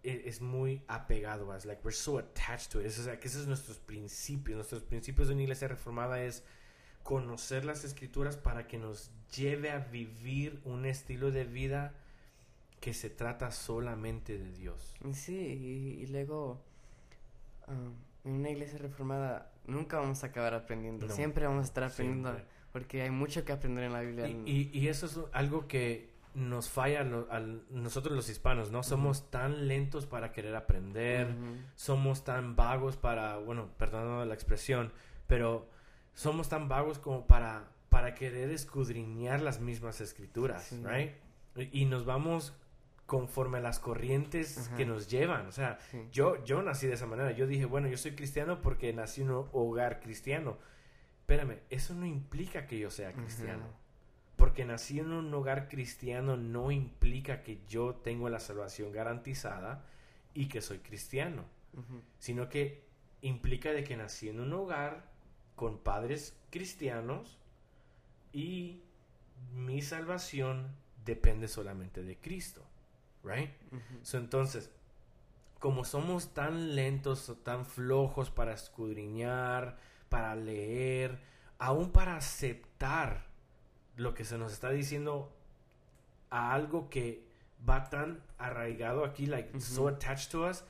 es 0.09 0.41
muy 0.41 0.81
apegado 0.87 1.51
a. 1.51 1.55
Like 1.65 1.81
we're 1.83 1.95
so 1.95 2.17
attached 2.19 2.71
to 2.71 2.79
it. 2.81 2.87
Es, 2.87 2.99
o 2.99 3.03
sea, 3.03 3.19
que 3.19 3.27
esos 3.27 3.41
son 3.41 3.49
nuestros 3.49 3.77
principios. 3.79 4.55
Nuestros 4.55 4.83
principios 4.83 5.27
de 5.27 5.33
una 5.33 5.43
iglesia 5.43 5.67
reformada 5.67 6.21
es 6.23 6.43
conocer 7.03 7.65
las 7.65 7.83
escrituras 7.83 8.35
para 8.37 8.67
que 8.67 8.77
nos 8.77 9.11
lleve 9.35 9.69
a 9.71 9.79
vivir 9.79 10.59
un 10.65 10.85
estilo 10.85 11.31
de 11.31 11.43
vida 11.45 11.93
que 12.79 12.93
se 12.93 13.09
trata 13.09 13.51
solamente 13.51 14.37
de 14.37 14.51
Dios. 14.51 14.95
Sí, 15.13 15.35
y, 15.37 16.01
y 16.03 16.07
luego 16.07 16.61
um, 17.67 17.93
en 18.23 18.31
una 18.39 18.49
iglesia 18.49 18.77
reformada 18.79 19.51
nunca 19.67 19.99
vamos 19.99 20.23
a 20.23 20.27
acabar 20.27 20.53
aprendiendo, 20.53 21.07
No, 21.07 21.13
siempre 21.13 21.45
vamos 21.45 21.61
a 21.63 21.65
estar 21.65 21.83
aprendiendo 21.83 22.29
Siempre. 22.31 22.49
porque 22.71 23.01
hay 23.01 23.09
mucho 23.11 23.43
que 23.45 23.51
aprender 23.51 23.83
en 23.85 23.93
la 23.93 24.01
Biblia. 24.01 24.27
Y, 24.27 24.69
y- 24.73 24.79
y 24.79 24.87
eso 24.87 25.05
es 25.05 25.19
algo 25.31 25.67
que 25.67 26.09
nos 26.35 26.69
falla 26.69 27.01
a 27.01 27.03
lo- 27.03 27.27
al- 27.31 27.63
nosotros 27.69 28.15
los 28.15 28.29
hispanos, 28.29 28.69
¿no? 28.71 28.83
Somos 28.83 29.31
tan 29.31 29.67
lentos 29.67 30.05
para 30.05 30.31
querer 30.31 30.55
aprender, 30.55 31.33
somos 31.75 32.23
tan 32.23 32.55
vagos 32.55 32.97
para, 32.97 33.37
bueno, 33.37 33.69
perdonando 33.77 34.25
la 34.25 34.33
expresión, 34.33 34.91
pero 35.27 35.67
somos 36.13 36.49
tan 36.49 36.67
vagos 36.67 36.99
como 36.99 37.25
para, 37.25 37.67
para 37.89 38.13
querer 38.15 38.49
escudriñar 38.51 39.41
las 39.41 39.59
mismas 39.59 40.01
escrituras, 40.01 40.63
Sí. 40.63 40.83
right? 40.85 41.11
Y, 41.55 41.81
y 41.83 41.85
nos 41.85 42.05
vamos 42.05 42.53
conforme 43.05 43.59
a 43.59 43.61
las 43.61 43.79
corrientes 43.79 44.69
que 44.75 44.85
nos 44.85 45.07
llevan, 45.09 45.45
o 45.47 45.51
sea, 45.51 45.77
Sí. 45.91 46.07
yo, 46.11 46.43
yo 46.43 46.61
nací 46.63 46.87
de 46.87 46.93
esa 46.95 47.05
manera. 47.05 47.31
Yo 47.31 47.45
dije, 47.47 47.65
bueno, 47.65 47.87
yo 47.87 47.97
soy 47.97 48.15
cristiano 48.15 48.61
porque 48.61 48.91
nací 48.93 49.21
en 49.21 49.29
un 49.31 49.47
hogar 49.53 49.99
cristiano. 49.99 50.57
Espérame, 51.19 51.59
eso 51.69 51.93
no 51.93 52.05
implica 52.05 52.65
que 52.67 52.77
yo 52.79 52.89
sea 52.91 53.13
cristiano. 53.13 53.63
Porque 54.35 54.65
nací 54.65 54.99
en 54.99 55.11
un 55.11 55.33
hogar 55.33 55.69
cristiano 55.69 56.37
no 56.37 56.71
implica 56.71 57.41
que 57.41 57.59
yo 57.67 57.95
tengo 57.95 58.29
la 58.29 58.39
salvación 58.39 58.91
garantizada 58.91 59.85
y 60.33 60.47
que 60.47 60.61
soy 60.61 60.79
cristiano. 60.79 61.43
Sino 62.19 62.47
que 62.47 62.85
implica 63.21 63.71
de 63.71 63.83
que 63.83 63.97
nací 63.97 64.29
en 64.29 64.39
un 64.39 64.53
hogar 64.53 65.09
con 65.55 65.77
padres 65.77 66.37
cristianos 66.49 67.37
y 68.31 68.81
mi 69.53 69.81
salvación 69.81 70.75
depende 71.05 71.47
solamente 71.47 72.03
de 72.03 72.17
Cristo. 72.17 72.61
Right? 73.23 73.51
So, 74.03 74.17
entonces, 74.17 74.69
como 75.59 75.83
somos 75.83 76.33
tan 76.33 76.75
lentos 76.75 77.27
o 77.29 77.35
tan 77.35 77.65
flojos 77.65 78.29
para 78.29 78.53
escudriñar, 78.53 79.77
para 80.09 80.35
leer, 80.35 81.19
aún 81.57 81.91
para 81.91 82.17
aceptar 82.17 83.25
lo 83.97 84.13
que 84.13 84.25
se 84.25 84.37
nos 84.37 84.53
está 84.53 84.69
diciendo 84.69 85.31
a 86.29 86.53
algo 86.53 86.89
que 86.89 87.23
va 87.67 87.89
tan 87.89 88.21
arraigado 88.37 89.05
aquí, 89.05 89.25
like 89.25 89.59
so 89.59 89.87
attached 89.87 90.31
to 90.31 90.47
us, 90.47 90.63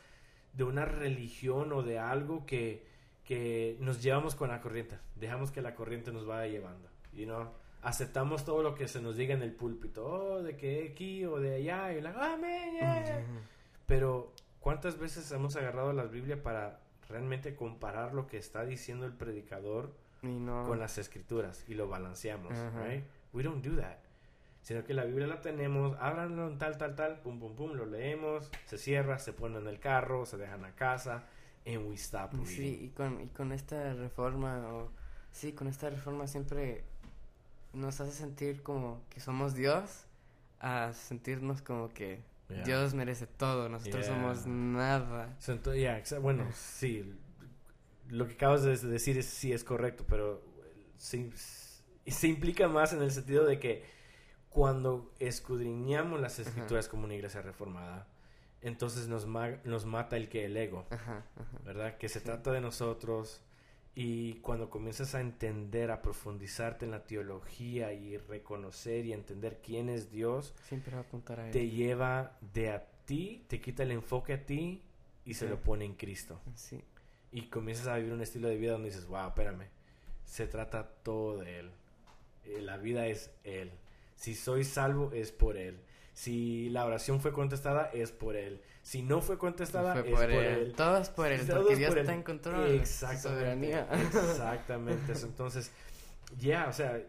de 0.54 0.64
una 0.64 0.86
religión 0.86 1.74
o 1.74 1.84
de 1.84 2.00
algo 2.00 2.46
que, 2.46 2.86
que 3.26 3.78
nos 3.80 4.02
llevamos 4.02 4.36
con 4.36 4.50
la 4.50 4.62
corriente. 4.62 4.98
Dejamos 5.16 5.52
que 5.52 5.62
la 5.62 5.76
corriente 5.76 6.12
nos 6.12 6.26
vaya 6.26 6.52
llevando. 6.52 6.90
You 7.14 7.26
know? 7.26 7.50
Aceptamos 7.82 8.46
todo 8.46 8.64
lo 8.64 8.76
que 8.76 8.88
se 8.88 9.02
nos 9.02 9.16
diga 9.16 9.34
en 9.34 9.42
el 9.42 9.52
púlpito. 9.54 10.06
Oh, 10.06 10.44
de 10.44 10.56
que 10.56 10.90
aquí 10.92 11.26
o 11.26 11.40
de 11.40 11.56
allá. 11.56 11.94
Y 11.94 12.02
la, 12.02 12.34
amén, 12.34 12.74
yeah". 12.74 13.24
Ujú. 13.24 13.40
Pero, 13.86 14.34
¿cuántas 14.60 14.98
veces 14.98 15.32
hemos 15.32 15.56
agarrado 15.56 15.94
la 15.94 16.06
Biblia 16.06 16.42
para 16.42 16.80
realmente 17.10 17.56
comparar 17.56 18.14
lo 18.14 18.28
que 18.28 18.38
está 18.38 18.66
diciendo 18.66 19.06
el 19.06 19.14
predicador 19.14 19.94
no. 20.24 20.64
con 20.66 20.80
las 20.80 20.98
escrituras 20.98 21.64
y 21.68 21.76
lo 21.76 21.88
balanceamos? 21.88 22.54
Right? 22.84 23.04
We 23.36 23.43
don't 23.43 23.63
do 23.63 23.76
that. 23.82 23.98
Sino 24.62 24.84
que 24.84 24.93
la 24.95 25.04
Biblia 25.04 25.28
la 25.28 25.41
tenemos, 25.41 25.95
háblanlo 26.00 26.48
en 26.48 26.58
tal, 26.58 26.78
tal, 26.78 26.95
tal, 26.95 27.19
pum, 27.19 27.39
pum, 27.39 27.56
pum, 27.56 27.74
lo 27.74 27.86
leemos, 27.86 28.50
se 28.65 28.80
cierra, 28.80 29.19
se 29.19 29.32
pone 29.34 29.60
en 29.60 29.67
el 29.67 29.80
carro, 29.80 30.26
se 30.26 30.38
dejan 30.38 30.65
a 30.65 30.71
casa, 30.74 31.24
and 31.67 31.88
we 31.88 31.93
stop 31.95 32.32
reading. 32.34 32.45
Sí, 32.48 32.80
y 32.86 32.89
con, 32.89 33.21
y 33.21 33.28
con 33.28 33.52
esta 33.52 33.93
reforma, 33.93 34.67
o, 34.74 34.89
sí, 35.32 35.52
con 35.52 35.67
esta 35.67 35.91
reforma 35.91 36.26
siempre 36.26 36.84
nos 37.74 38.02
hace 38.02 38.12
sentir 38.13 38.63
como 38.63 39.02
que 39.12 39.19
somos 39.19 39.54
Dios, 39.54 40.06
a 40.60 40.93
sentirnos 40.93 41.62
como 41.62 41.89
que 41.89 42.21
Yeah. 42.48 42.63
Dios 42.63 42.93
merece 42.93 43.26
todo, 43.26 43.69
nosotros 43.69 44.06
Yeah. 44.06 44.15
somos 44.15 44.45
nada. 44.45 45.36
So, 45.39 45.52
ento- 45.54 45.76
yeah, 45.76 46.00
bueno, 46.19 46.45
sí, 46.56 47.12
lo 48.10 48.28
que 48.28 48.34
acabas 48.36 48.62
de 48.63 48.78
decir 48.78 49.17
es, 49.17 49.26
sí 49.26 49.52
es 49.52 49.63
correcto, 49.63 50.06
pero 50.08 50.43
sí, 50.95 51.32
se 52.12 52.28
implica 52.28 52.68
más 52.68 52.94
en 52.94 53.02
el 53.02 53.12
sentido 53.12 53.46
de 53.46 53.60
que 53.60 53.84
cuando 54.50 55.12
escudriñamos 55.20 56.20
las 56.22 56.39
escrituras 56.39 56.88
como 56.88 57.06
una 57.06 57.15
iglesia 57.15 57.41
reformada, 57.41 58.08
entonces 58.62 59.08
nos, 59.08 59.26
ma- 59.26 59.58
nos 59.63 59.86
mata 59.86 60.18
el 60.18 60.30
que 60.30 60.46
el 60.46 60.56
ego, 60.58 60.86
Ajá, 60.89 61.26
ajá. 61.36 61.58
¿verdad? 61.65 61.98
Que 61.98 62.10
se 62.10 62.20
Sí. 62.20 62.26
trata 62.26 62.52
de 62.52 62.62
nosotros 62.62 63.41
y 63.96 64.36
cuando 64.36 64.70
comienzas 64.70 65.13
a 65.15 65.22
entender, 65.22 65.91
a 65.91 66.02
profundizarte 66.02 66.86
en 66.86 66.91
la 66.91 67.04
teología 67.06 67.94
y 67.94 68.18
reconocer 68.18 69.06
y 69.06 69.13
entender 69.13 69.62
quién 69.63 69.89
es 69.89 70.10
Dios, 70.12 70.54
Siempre 70.68 70.94
va 70.94 71.00
a 71.00 71.04
apuntar 71.04 71.39
a 71.39 71.46
él. 71.48 71.52
te 71.52 71.70
lleva 71.70 72.38
de 72.54 72.72
a 72.72 72.86
ti, 73.06 73.46
te 73.48 73.62
quita 73.62 73.84
el 73.84 73.91
enfoque 73.91 74.34
a 74.34 74.46
ti 74.46 74.82
y 75.26 75.34
se 75.36 75.46
Sí. 75.46 75.50
lo 75.52 75.62
pone 75.62 75.86
en 75.86 75.94
Cristo. 75.96 76.39
Sí, 76.56 76.82
Y 77.32 77.50
comienzas 77.50 77.88
a 77.88 77.98
vivir 77.98 78.13
un 78.13 78.22
estilo 78.22 78.48
de 78.48 78.56
vida 78.58 78.72
donde 78.74 78.89
dices, 78.89 79.06
wow, 79.08 79.28
espérame, 79.28 79.68
se 80.24 80.48
trata 80.48 80.88
todo 81.04 81.38
de 81.39 81.60
Él. 81.60 81.72
Eh, 82.45 82.62
La 82.62 82.77
vida 82.77 83.08
es 83.08 83.31
Él. 83.43 83.71
Si 84.15 84.34
soy 84.36 84.63
salvo 84.63 85.12
es 85.13 85.31
por 85.31 85.58
Él. 85.58 85.79
Si 86.13 86.69
la 86.69 86.86
oración 86.86 87.19
fue 87.19 87.34
contestada 87.34 87.89
es 87.93 88.12
por 88.12 88.36
Él. 88.36 88.62
Si 88.84 89.01
no 89.01 89.19
fue 89.21 89.38
contestada 89.38 89.93
fue 89.93 90.01
es 90.03 90.10
por, 90.12 90.19
por 90.21 90.29
él. 90.29 90.60
Él. 90.60 90.73
Todo 90.75 90.97
es 90.97 91.10
por 91.10 91.31
él, 91.31 91.45
Todo 91.47 91.58
porque 91.58 91.73
es 91.73 91.79
Dios 91.79 91.89
por 91.89 91.97
está 91.99 92.12
Él. 92.13 92.17
en 92.19 92.23
control. 92.23 92.71
Exactamente. 92.75 93.29
soberanía. 93.29 93.89
Exactamente. 93.91 95.13
Entonces, 95.23 95.71
ya, 96.38 96.67
o 96.69 96.73
sea, 96.73 97.01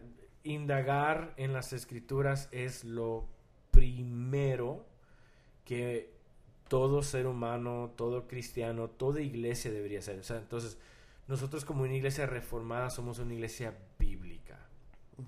indagar 0.43 1.33
en 1.37 1.53
las 1.53 1.73
escrituras 1.73 2.49
es 2.51 2.83
lo 2.83 3.27
primero 3.71 4.85
que 5.65 6.11
todo 6.67 7.03
ser 7.03 7.27
humano, 7.27 7.93
todo 7.95 8.27
cristiano, 8.27 8.89
toda 8.89 9.21
iglesia 9.21 9.71
debería 9.71 10.01
ser. 10.01 10.19
O 10.19 10.23
sea, 10.23 10.37
entonces, 10.37 10.77
nosotros 11.27 11.63
como 11.63 11.83
una 11.83 11.93
iglesia 11.93 12.25
reformada 12.25 12.89
somos 12.89 13.19
una 13.19 13.33
iglesia 13.33 13.77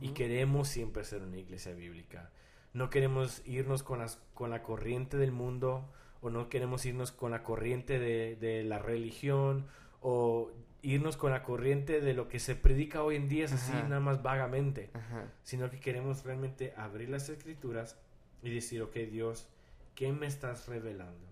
y 0.01 0.09
queremos 0.09 0.67
siempre 0.67 1.03
ser 1.03 1.21
una 1.21 1.37
iglesia 1.37 1.73
bíblica. 1.73 2.29
No 2.73 2.89
queremos 2.89 3.41
irnos 3.45 3.83
con, 3.83 3.99
las, 3.99 4.19
con 4.33 4.49
la 4.49 4.61
corriente 4.61 5.17
del 5.17 5.31
mundo 5.31 5.89
o 6.21 6.29
no 6.29 6.49
queremos 6.49 6.85
irnos 6.85 7.11
con 7.11 7.31
la 7.31 7.43
corriente 7.43 7.97
de, 7.99 8.35
de 8.35 8.63
la 8.63 8.79
religión 8.79 9.65
o 10.01 10.51
irnos 10.81 11.17
con 11.17 11.31
la 11.31 11.43
corriente 11.43 11.99
de 12.01 12.13
lo 12.13 12.27
que 12.27 12.39
se 12.39 12.55
predica 12.55 13.03
hoy 13.03 13.15
en 13.15 13.27
día 13.27 13.45
es 13.45 13.53
así, 13.53 13.73
Ajá. 13.73 13.83
nada 13.83 13.99
más 13.99 14.21
vagamente, 14.21 14.91
Ajá. 14.93 15.25
sino 15.43 15.69
que 15.69 15.79
queremos 15.79 16.23
realmente 16.23 16.73
abrir 16.77 17.09
las 17.09 17.27
escrituras 17.29 17.97
y 18.43 18.49
decir, 18.53 18.81
ok 18.81 18.95
Dios, 19.11 19.49
¿qué 19.95 20.11
me 20.13 20.27
estás 20.27 20.67
revelando? 20.67 21.27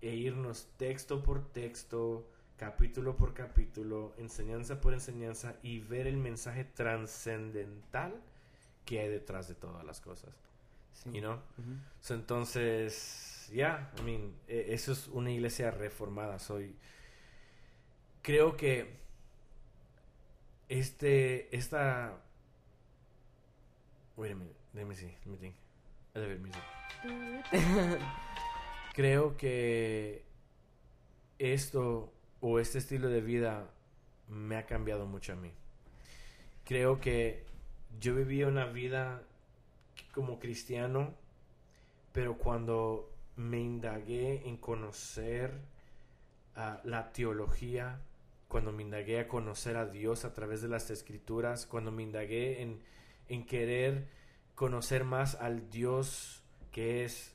E 0.00 0.14
irnos 0.14 0.68
texto 0.76 1.22
por 1.22 1.52
texto, 1.52 2.26
capítulo 2.60 3.16
por 3.16 3.32
capítulo, 3.32 4.12
enseñanza 4.18 4.82
por 4.82 4.92
enseñanza 4.92 5.56
y 5.62 5.78
ver 5.78 6.06
el 6.06 6.18
mensaje 6.18 6.64
trascendental 6.64 8.20
que 8.84 9.00
hay 9.00 9.08
detrás 9.08 9.48
de 9.48 9.54
todas 9.54 9.82
las 9.82 10.02
cosas. 10.02 10.34
Sí. 10.92 11.10
You 11.10 11.20
know? 11.20 11.38
So, 12.02 12.12
entonces, 12.12 13.48
yeah, 13.50 13.90
I 13.98 14.02
mean, 14.02 14.34
eh, 14.46 14.66
eso 14.68 14.92
es 14.92 15.08
una 15.08 15.30
iglesia 15.30 15.70
reformada. 15.70 16.38
Soy, 16.38 16.76
creo 18.20 18.54
que 18.58 18.98
este, 20.68 21.56
esta, 21.56 22.20
wait 24.18 24.32
a 24.32 24.34
minute, 24.34 24.56
let 24.74 24.84
me 24.84 24.94
see, 24.94 25.16
let 25.24 25.30
me 25.30 25.38
think. 25.38 25.54
Elevator 26.12 26.40
music. 26.40 28.02
Creo 28.92 29.34
que 29.38 30.26
esto 31.38 32.12
o 32.40 32.58
este 32.58 32.78
estilo 32.78 33.08
de 33.08 33.20
vida 33.20 33.70
me 34.28 34.56
ha 34.56 34.66
cambiado 34.66 35.06
mucho 35.06 35.32
a 35.32 35.36
mí. 35.36 35.52
Creo 36.64 37.00
que 37.00 37.44
yo 38.00 38.14
vivía 38.14 38.46
una 38.46 38.66
vida 38.66 39.22
como 40.12 40.38
cristiano, 40.38 41.14
pero 42.12 42.38
cuando 42.38 43.10
me 43.36 43.58
indagué 43.60 44.48
en 44.48 44.56
conocer 44.56 45.52
ah, 46.56 46.80
la 46.84 47.12
teología, 47.12 48.00
cuando 48.48 48.72
me 48.72 48.82
indagué 48.82 49.20
a 49.20 49.28
conocer 49.28 49.76
a 49.76 49.86
Dios 49.86 50.24
a 50.24 50.34
través 50.34 50.62
de 50.62 50.68
las 50.68 50.90
escrituras, 50.90 51.66
cuando 51.66 51.90
me 51.92 52.02
indagué 52.02 52.62
en, 52.62 52.80
en 53.28 53.46
querer 53.46 54.06
conocer 54.54 55.04
más 55.04 55.36
al 55.36 55.70
Dios 55.70 56.42
que 56.72 57.04
es 57.04 57.32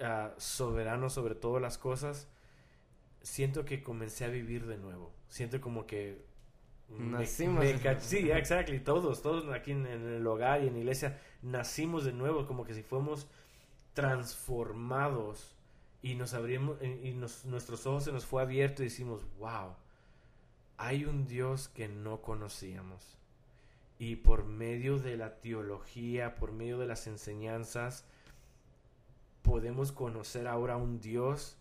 ah, 0.00 0.32
soberano 0.38 1.10
sobre 1.10 1.34
todas 1.34 1.60
las 1.60 1.78
cosas, 1.78 2.28
siento 3.22 3.64
que 3.64 3.82
comencé 3.82 4.24
a 4.24 4.28
vivir 4.28 4.66
de 4.66 4.76
nuevo. 4.78 5.12
Siento 5.28 5.60
como 5.60 5.86
que... 5.86 6.24
me- 6.88 7.18
Nacimos 7.20 7.64
me 7.64 7.72
nuevo. 7.72 8.00
sí, 8.00 8.30
exactly. 8.30 8.80
Todos, 8.80 9.22
todos 9.22 9.52
aquí 9.54 9.72
en, 9.72 9.86
en 9.86 10.06
el 10.08 10.26
hogar 10.26 10.62
y 10.62 10.68
en 10.68 10.74
la 10.74 10.78
iglesia 10.80 11.20
nacimos 11.42 12.04
de 12.04 12.12
nuevo, 12.12 12.46
como 12.46 12.64
que 12.64 12.74
si 12.74 12.82
fuéramos 12.82 13.26
transformados 13.94 15.54
y 16.02 16.14
nos 16.14 16.32
abrimos 16.34 16.78
y 16.82 17.08
y 17.10 17.14
nos- 17.14 17.44
nuestros 17.44 17.86
ojos 17.86 18.04
se 18.04 18.12
nos 18.12 18.24
fue 18.26 18.42
abierto 18.42 18.82
y 18.82 18.86
decimos, 18.86 19.22
wow, 19.38 19.74
hay 20.78 21.04
un 21.04 21.26
Dios 21.26 21.68
que 21.68 21.88
no 21.88 22.22
conocíamos. 22.22 23.16
Y 23.98 24.16
por 24.16 24.46
medio 24.46 24.98
de 24.98 25.16
la 25.18 25.40
teología, 25.40 26.34
por 26.36 26.52
medio 26.52 26.78
de 26.78 26.86
las 26.86 27.06
enseñanzas, 27.06 28.04
podemos 29.42 29.92
conocer 29.92 30.46
ahora 30.48 30.76
un 30.76 31.00
Dios 31.00 31.56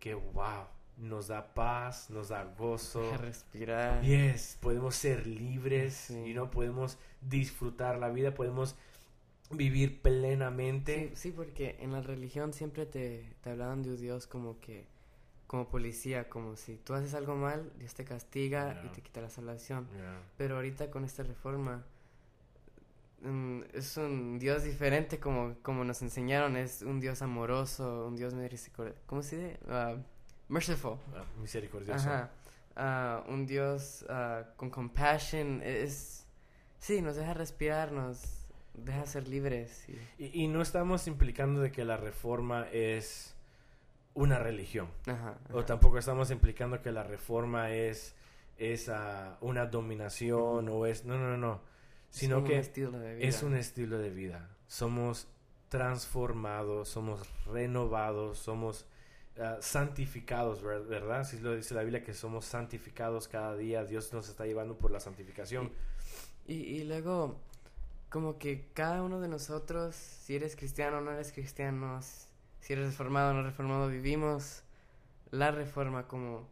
que, 0.00 0.14
wow, 0.14 0.64
nos 0.96 1.26
da 1.28 1.54
paz, 1.54 2.08
nos 2.10 2.28
da 2.28 2.44
gozo. 2.44 3.16
Respirar. 3.18 4.02
Yes, 4.02 4.58
podemos 4.60 4.94
ser 4.94 5.26
libres, 5.26 5.94
Sí. 5.94 6.14
y 6.30 6.34
no 6.34 6.50
podemos 6.50 6.98
disfrutar 7.20 7.98
la 7.98 8.08
vida, 8.10 8.34
podemos 8.34 8.76
vivir 9.50 10.00
plenamente. 10.02 11.10
Sí, 11.10 11.16
sí, 11.16 11.32
porque 11.32 11.76
en 11.80 11.92
la 11.92 12.00
religión 12.00 12.52
siempre 12.52 12.86
te, 12.86 13.24
te 13.42 13.50
hablaban 13.50 13.82
de 13.82 13.90
un 13.90 13.96
Dios 13.96 14.26
como 14.26 14.58
que, 14.60 14.86
como 15.46 15.68
policía, 15.68 16.28
como 16.28 16.56
si 16.56 16.76
tú 16.76 16.94
haces 16.94 17.14
algo 17.14 17.34
mal, 17.36 17.70
Dios 17.78 17.94
te 17.94 18.04
castiga 18.04 18.80
y 18.82 18.86
Ya. 18.86 18.92
te 18.92 19.02
quita 19.02 19.20
la 19.20 19.28
salvación. 19.30 19.86
Yeah. 19.94 20.22
Pero 20.38 20.56
ahorita 20.56 20.90
con 20.90 21.04
esta 21.04 21.22
reforma 21.22 21.84
mm, 23.22 23.60
es 23.74 23.96
un 23.96 24.38
Dios 24.38 24.64
diferente 24.64 25.18
como, 25.20 25.54
como 25.62 25.84
nos 25.84 26.02
enseñaron, 26.02 26.56
es 26.56 26.82
un 26.82 27.00
Dios 27.00 27.20
amoroso, 27.22 28.06
un 28.08 28.16
Dios 28.16 28.34
misericordioso, 28.34 29.00
¿cómo 29.06 29.22
se 29.22 29.36
dice? 29.36 29.58
Ah, 29.68 29.96
merciful. 30.48 30.98
Ah, 31.14 31.24
misericordioso. 31.40 32.08
Ajá. 32.08 32.30
Ah, 32.76 33.24
un 33.28 33.46
Dios 33.46 34.04
ah, 34.08 34.44
con 34.56 34.70
compassion, 34.70 35.60
es... 35.62 36.26
Sí, 36.78 37.00
nos 37.00 37.16
deja 37.16 37.32
respirar, 37.34 37.92
nos 37.92 38.46
deja 38.74 39.06
ser 39.06 39.28
libres. 39.28 39.88
y- 39.88 40.24
Y, 40.24 40.44
y 40.44 40.48
no 40.48 40.60
estamos 40.60 41.06
implicando 41.06 41.60
de 41.60 41.70
que 41.72 41.84
la 41.84 41.96
reforma 41.96 42.66
es 42.72 43.34
una 44.14 44.38
religión. 44.38 44.88
Ajá, 45.06 45.36
O 45.52 45.58
ajá. 45.58 45.66
tampoco 45.66 45.98
estamos 45.98 46.30
implicando 46.30 46.82
que 46.82 46.92
la 46.92 47.02
reforma 47.04 47.70
es, 47.70 48.14
es 48.58 48.88
ah, 48.88 49.38
una 49.40 49.66
dominación 49.66 50.68
o 50.68 50.86
es... 50.86 51.04
No, 51.04 51.16
no, 51.16 51.30
no, 51.30 51.36
no. 51.36 51.60
Sino 52.10 52.36
como 52.36 52.48
que 52.48 52.58
estilo 52.58 52.90
de 52.98 53.14
vida. 53.16 53.26
es 53.28 53.42
un 53.42 53.56
estilo 53.56 53.98
de 53.98 54.10
vida. 54.10 54.48
Somos 54.68 55.26
transformados, 55.68 56.88
somos 56.88 57.20
renovados, 57.46 58.38
somos 58.38 58.86
ah, 59.38 59.58
santificados, 59.60 60.62
ver- 60.62 60.84
¿verdad? 60.84 61.20
Así 61.20 61.38
lo 61.38 61.54
dice 61.54 61.74
la 61.74 61.82
Biblia, 61.82 62.02
que 62.04 62.14
somos 62.14 62.44
santificados 62.44 63.28
cada 63.28 63.56
día. 63.56 63.84
Dios 63.84 64.12
nos 64.12 64.28
está 64.28 64.46
llevando 64.46 64.76
por 64.76 64.90
la 64.90 65.00
santificación. 65.00 65.72
Y, 66.46 66.84
luego, 66.84 67.40
como 68.10 68.38
que 68.38 68.68
cada 68.74 69.02
uno 69.02 69.20
de 69.20 69.28
nosotros, 69.28 69.94
si 69.96 70.36
eres 70.36 70.56
cristiano 70.56 70.98
o 70.98 71.00
no 71.00 71.12
eres 71.12 71.32
cristiano, 71.32 72.00
si 72.60 72.72
eres 72.74 72.86
reformado 72.86 73.30
o 73.30 73.34
no 73.34 73.42
reformado, 73.42 73.88
vivimos 73.88 74.62
la 75.30 75.50
reforma 75.50 76.06
como... 76.06 76.48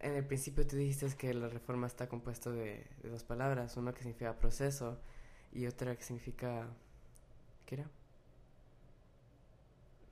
En 0.00 0.12
el 0.14 0.24
principio 0.24 0.66
tú 0.66 0.76
dijiste 0.76 1.08
que 1.16 1.32
la 1.34 1.48
reforma 1.48 1.86
está 1.86 2.08
compuesto 2.08 2.52
de, 2.52 2.86
de 3.02 3.08
dos 3.08 3.24
palabras, 3.24 3.76
una 3.76 3.92
que 3.92 4.00
significa 4.00 4.38
proceso 4.38 5.00
y 5.52 5.66
otra 5.66 5.96
que 5.96 6.02
significa... 6.02 6.68
¿Qué 7.66 7.76
era? 7.76 7.90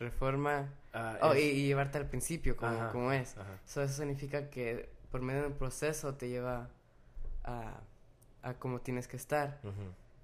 Reforma... 0.02 0.68
Oh, 1.22 1.32
es- 1.32 1.42
y, 1.42 1.46
y 1.48 1.66
llevarte 1.66 1.96
al 1.98 2.06
principio, 2.06 2.56
como, 2.56 2.72
Ajá, 2.72 2.92
como 2.92 3.12
es. 3.12 3.34
So, 3.64 3.82
eso 3.82 3.94
significa 3.94 4.50
que 4.50 4.90
por 5.10 5.22
medio 5.22 5.40
de 5.42 5.46
un 5.48 5.54
proceso 5.54 6.14
te 6.14 6.28
lleva 6.28 6.68
a, 7.44 7.80
a 8.42 8.54
cómo 8.54 8.80
tienes 8.80 9.08
que 9.08 9.16
estar. 9.16 9.58
Ujú. 9.62 9.72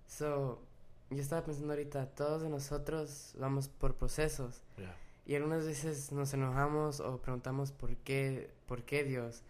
So, 0.07 0.63
yo 1.11 1.21
estaba 1.21 1.43
pensando 1.45 1.73
ahorita, 1.73 2.07
todos 2.07 2.43
de 2.43 2.51
nosotros 2.51 3.35
vamos 3.39 3.69
por 3.69 3.95
procesos. 3.95 4.63
Yeah. 4.77 4.95
Y 5.25 5.35
algunas 5.37 5.65
veces 5.65 6.13
nos 6.13 6.33
enojamos 6.35 7.01
o 7.01 7.19
preguntamos 7.21 7.73
por 7.73 7.97
qué, 7.97 8.51
por 8.67 8.83
qué 8.83 9.05
Dios, 9.05 9.43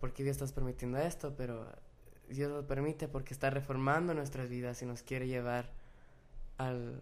por 0.00 0.12
qué 0.12 0.22
Dios 0.24 0.34
estás 0.36 0.52
permitiendo 0.52 0.98
esto, 0.98 1.34
pero 1.36 1.66
Dios 2.28 2.50
lo 2.50 2.66
permite 2.66 3.06
porque 3.08 3.34
está 3.34 3.50
reformando 3.50 4.14
nuestras 4.14 4.48
vidas 4.48 4.80
y 4.82 4.86
nos 4.86 5.02
quiere 5.02 5.26
llevar 5.26 5.70
al... 6.58 7.00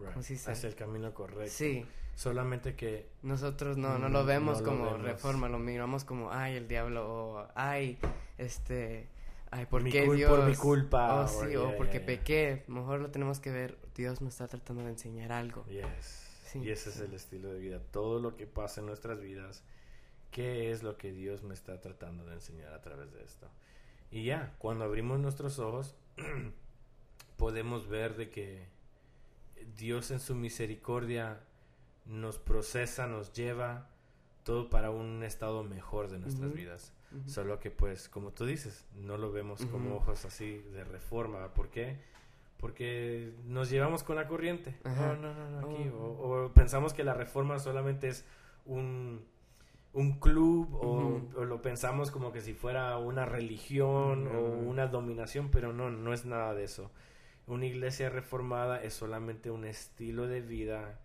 Right. 0.00 0.64
El 0.64 0.74
camino 0.74 1.12
correcto. 1.14 1.50
Sí, 1.52 1.86
Solamente 2.16 2.74
que 2.76 3.06
nosotros 3.22 3.76
no, 3.78 3.98
no 3.98 4.08
Mm, 4.08 4.12
lo 4.12 4.24
vemos 4.26 4.60
no 4.60 4.64
lo 4.66 4.70
como 4.72 4.84
vemos. 4.92 5.02
reforma, 5.02 5.48
lo 5.48 5.58
miramos 5.58 6.04
como, 6.04 6.30
ay, 6.32 6.54
el 6.56 6.68
diablo, 6.68 7.06
o 7.08 7.48
ay, 7.54 7.98
este, 8.36 9.08
ay, 9.50 9.64
¿por 9.66 9.82
Mi 9.82 9.90
qué 9.90 10.02
Dios? 10.10 10.30
por 10.30 10.44
mi 10.46 10.54
culpa, 10.54 11.14
Oh, 11.14 11.22
or- 11.22 11.28
sí, 11.28 11.56
o 11.56 11.68
yeah, 11.68 11.76
porque 11.78 11.98
yeah. 11.98 12.06
pequé. 12.06 12.64
Mejor 12.66 13.00
lo 13.00 13.10
tenemos 13.10 13.40
que 13.40 13.50
ver, 13.50 13.78
Dios 13.94 14.20
me 14.20 14.28
está 14.28 14.48
tratando 14.48 14.82
de 14.84 14.90
enseñar 14.90 15.32
algo. 15.32 15.64
Yes. 15.66 16.26
Sí. 16.44 16.58
Y 16.58 16.70
ese 16.70 16.90
es 16.90 17.00
el 17.00 17.14
estilo 17.14 17.48
de 17.52 17.58
vida. 17.60 17.80
Todo 17.90 18.20
lo 18.20 18.36
que 18.36 18.46
pasa 18.46 18.80
en 18.80 18.86
nuestras 18.86 19.20
vidas, 19.20 19.62
¿qué 20.30 20.70
es 20.72 20.82
lo 20.82 20.98
que 20.98 21.12
Dios 21.12 21.42
me 21.42 21.54
está 21.54 21.80
tratando 21.80 22.26
de 22.26 22.34
enseñar 22.34 22.74
a 22.74 22.82
través 22.82 23.12
de 23.12 23.22
esto? 23.24 23.48
Y 24.10 24.24
ya, 24.24 24.52
cuando 24.58 24.84
abrimos 24.84 25.20
nuestros 25.20 25.58
ojos, 25.58 25.94
podemos 27.36 27.88
ver 27.88 28.16
de 28.16 28.28
que 28.30 28.64
Dios 29.76 30.10
en 30.10 30.20
su 30.20 30.34
misericordia 30.34 31.40
nos 32.06 32.38
procesa, 32.38 33.06
nos 33.06 33.32
lleva 33.32 33.88
todo 34.44 34.70
para 34.70 34.90
un 34.90 35.22
estado 35.22 35.62
mejor 35.62 36.08
de 36.08 36.18
nuestras 36.18 36.52
vidas. 36.52 36.92
Solo 37.26 37.58
que 37.58 37.72
pues, 37.72 38.08
como 38.08 38.30
tú 38.30 38.46
dices, 38.46 38.84
no 38.94 39.16
lo 39.16 39.32
vemos 39.32 39.64
como 39.66 39.96
ojos 39.96 40.24
así 40.24 40.58
de 40.72 40.84
reforma. 40.84 41.52
¿Por 41.54 41.68
qué? 41.68 41.98
Porque 42.56 43.32
nos 43.46 43.68
llevamos 43.68 44.04
con 44.04 44.14
la 44.14 44.28
corriente. 44.28 44.78
No, 44.84 45.16
no, 45.16 45.34
no, 45.34 45.50
no, 45.50 45.58
aquí. 45.58 45.90
Oh. 45.92 46.04
O, 46.04 46.44
o 46.44 46.52
pensamos 46.52 46.94
que 46.94 47.02
la 47.02 47.14
reforma 47.14 47.58
solamente 47.58 48.06
es 48.08 48.24
un, 48.64 49.24
un 49.92 50.20
club 50.20 50.68
o, 50.74 51.44
lo 51.44 51.62
pensamos 51.62 52.10
como 52.10 52.32
que 52.32 52.40
si 52.40 52.54
fuera 52.54 52.96
una 52.98 53.26
religión 53.26 54.28
o 54.28 54.40
una 54.40 54.86
dominación, 54.86 55.50
pero 55.50 55.72
no, 55.72 55.90
no 55.90 56.12
es 56.12 56.24
nada 56.24 56.54
de 56.54 56.64
eso. 56.64 56.90
Una 57.50 57.66
iglesia 57.66 58.08
reformada 58.10 58.80
es 58.80 58.94
solamente 58.94 59.50
un 59.50 59.64
estilo 59.64 60.28
de 60.28 60.40
vida 60.40 61.00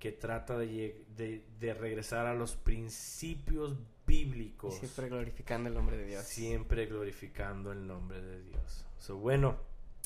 que 0.00 0.10
trata 0.10 0.58
de, 0.58 1.04
de, 1.16 1.44
de 1.60 1.72
regresar 1.72 2.26
a 2.26 2.34
los 2.34 2.56
principios 2.56 3.72
Y 3.72 3.76
bíblicos. 4.06 4.74
siempre 4.74 5.08
glorificando 5.08 5.68
el 5.68 5.74
nombre 5.76 5.96
de 5.96 6.06
Dios. 6.06 6.24
Siempre 6.24 6.86
glorificando 6.86 7.70
el 7.70 7.86
nombre 7.86 8.20
de 8.20 8.42
Dios. 8.42 8.84
So, 8.98 9.18
bueno, 9.18 9.56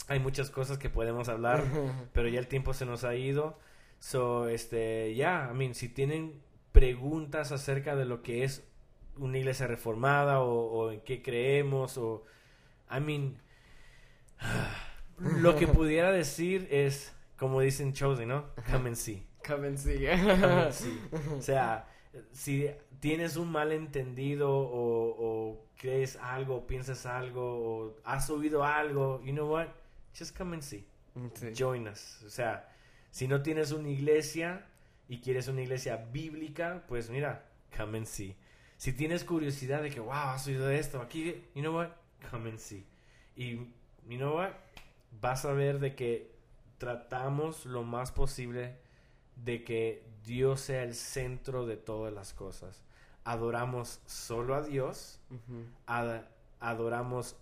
hay 0.08 0.20
muchas 0.20 0.50
cosas 0.50 0.76
que 0.76 0.90
podemos 0.90 1.30
hablar, 1.30 1.64
pero 2.12 2.28
ya 2.28 2.38
el 2.38 2.48
tiempo 2.48 2.74
se 2.74 2.84
nos 2.84 3.04
ha 3.04 3.14
ido. 3.16 3.58
So, 3.98 4.48
este, 4.48 5.14
ya, 5.14 5.48
I 5.50 5.56
mean, 5.56 5.74
si 5.74 5.88
tienen 5.88 6.42
preguntas 6.72 7.50
acerca 7.50 7.96
de 7.96 8.04
lo 8.04 8.22
que 8.22 8.44
es 8.44 8.62
una 9.16 9.38
iglesia 9.38 9.66
reformada 9.66 10.40
o, 10.42 10.66
o 10.66 10.92
en 10.92 11.00
qué 11.00 11.22
creemos 11.22 11.96
o 11.96 12.24
I 12.94 13.00
mean 13.00 13.38
lo 15.20 15.56
que 15.56 15.66
pudiera 15.68 16.10
decir 16.10 16.68
es 16.70 17.12
como 17.36 17.60
dicen 17.60 17.92
Chosen, 17.92 18.28
¿no? 18.28 18.46
Come 18.70 18.88
and 18.88 18.96
see. 18.96 19.24
Come 19.46 19.66
and 19.68 19.78
see. 19.78 20.06
Come 20.06 20.44
and 20.44 20.72
see. 20.72 21.00
O 21.36 21.40
sea, 21.40 21.86
si 22.32 22.68
tienes 23.00 23.36
un 23.36 23.50
malentendido 23.50 24.50
o, 24.50 25.14
o 25.18 25.68
crees 25.76 26.16
algo, 26.16 26.66
piensas 26.66 27.06
algo 27.06 27.42
o 27.42 27.96
has 28.04 28.28
oído 28.30 28.64
algo, 28.64 29.22
you 29.24 29.32
know 29.32 29.48
what? 29.50 29.68
Just 30.12 30.36
come 30.36 30.54
and 30.54 30.62
see. 30.62 30.84
Sí. 31.34 31.52
Join 31.54 31.86
us. 31.88 32.22
O 32.26 32.30
sea, 32.30 32.68
si 33.10 33.26
no 33.26 33.42
tienes 33.42 33.72
una 33.72 33.88
iglesia 33.88 34.66
y 35.08 35.20
quieres 35.20 35.48
una 35.48 35.62
iglesia 35.62 35.96
bíblica, 36.12 36.84
pues 36.88 37.08
mira, 37.10 37.44
come 37.76 37.98
and 37.98 38.06
see. 38.06 38.36
Si 38.76 38.92
tienes 38.92 39.24
curiosidad 39.24 39.82
de 39.82 39.90
que, 39.90 40.00
wow, 40.00 40.12
has 40.34 40.46
oído 40.46 40.70
esto, 40.70 41.00
aquí, 41.00 41.42
you 41.54 41.62
know 41.62 41.74
what? 41.74 41.90
Come 42.30 42.50
and 42.50 42.58
see. 42.58 42.84
Y, 43.36 43.54
you 44.08 44.18
know 44.18 44.36
what? 44.36 44.52
Vas 45.20 45.44
a 45.44 45.52
ver 45.52 45.78
de 45.80 45.94
que 45.94 46.30
tratamos 46.78 47.66
lo 47.66 47.82
más 47.82 48.12
posible 48.12 48.76
de 49.36 49.64
que 49.64 50.04
Dios 50.24 50.60
sea 50.60 50.82
el 50.82 50.94
centro 50.94 51.66
de 51.66 51.76
todas 51.76 52.12
las 52.12 52.32
cosas. 52.32 52.82
Adoramos 53.24 54.00
solo 54.06 54.54
a 54.54 54.62
Dios, 54.62 55.20
ad- 55.86 56.22
adoramos 56.60 57.36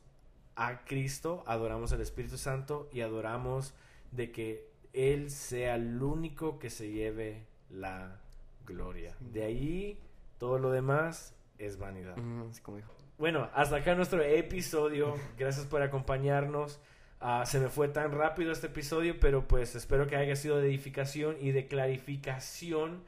a 0.56 0.84
Cristo, 0.84 1.44
adoramos 1.46 1.92
al 1.92 2.00
Espíritu 2.00 2.38
Santo 2.38 2.88
y 2.92 3.02
adoramos 3.02 3.74
de 4.10 4.32
que 4.32 4.68
Él 4.92 5.30
sea 5.30 5.74
el 5.76 6.02
único 6.02 6.58
que 6.58 6.70
se 6.70 6.90
lleve 6.90 7.46
la 7.70 8.20
gloria. 8.64 9.14
Sí. 9.18 9.24
De 9.32 9.44
ahí 9.44 10.00
todo 10.38 10.58
lo 10.58 10.70
demás 10.70 11.34
es 11.58 11.78
vanidad. 11.78 12.16
Como 12.62 12.76
dijo. 12.78 12.92
Bueno, 13.18 13.48
hasta 13.54 13.76
acá 13.76 13.94
nuestro 13.94 14.22
episodio. 14.22 15.14
Gracias 15.38 15.66
por 15.66 15.82
acompañarnos. 15.82 16.80
Ah, 17.20 17.44
se 17.46 17.58
me 17.60 17.68
fue 17.68 17.88
tan 17.88 18.12
rápido 18.12 18.52
este 18.52 18.66
episodio, 18.66 19.18
pero 19.18 19.48
pues 19.48 19.74
espero 19.74 20.06
que 20.06 20.16
haya 20.16 20.36
sido 20.36 20.58
de 20.58 20.68
edificación 20.68 21.36
y 21.40 21.50
de 21.50 21.66
clarificación 21.66 23.02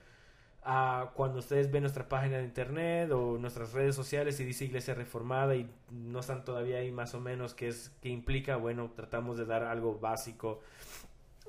cuando 1.15 1.39
ustedes 1.39 1.71
ven 1.71 1.83
nuestra 1.83 2.09
página 2.09 2.39
de 2.39 2.45
internet 2.45 3.11
o 3.13 3.39
nuestras 3.39 3.73
redes 3.73 3.95
sociales 3.95 4.39
y 4.41 4.45
dice 4.45 4.67
Iglesia 4.67 4.95
Reformada 4.95 5.57
y 5.57 5.71
no 5.91 6.21
están 6.21 6.45
todavía 6.45 6.79
ahí 6.79 6.93
más 6.93 7.15
o 7.15 7.21
menos 7.21 7.55
qué 7.55 7.69
es 7.69 7.91
qué 8.03 8.11
implica. 8.11 8.57
Bueno, 8.57 8.91
tratamos 8.95 9.39
de 9.39 9.47
dar 9.47 9.63
algo 9.65 9.99
básico 9.99 10.61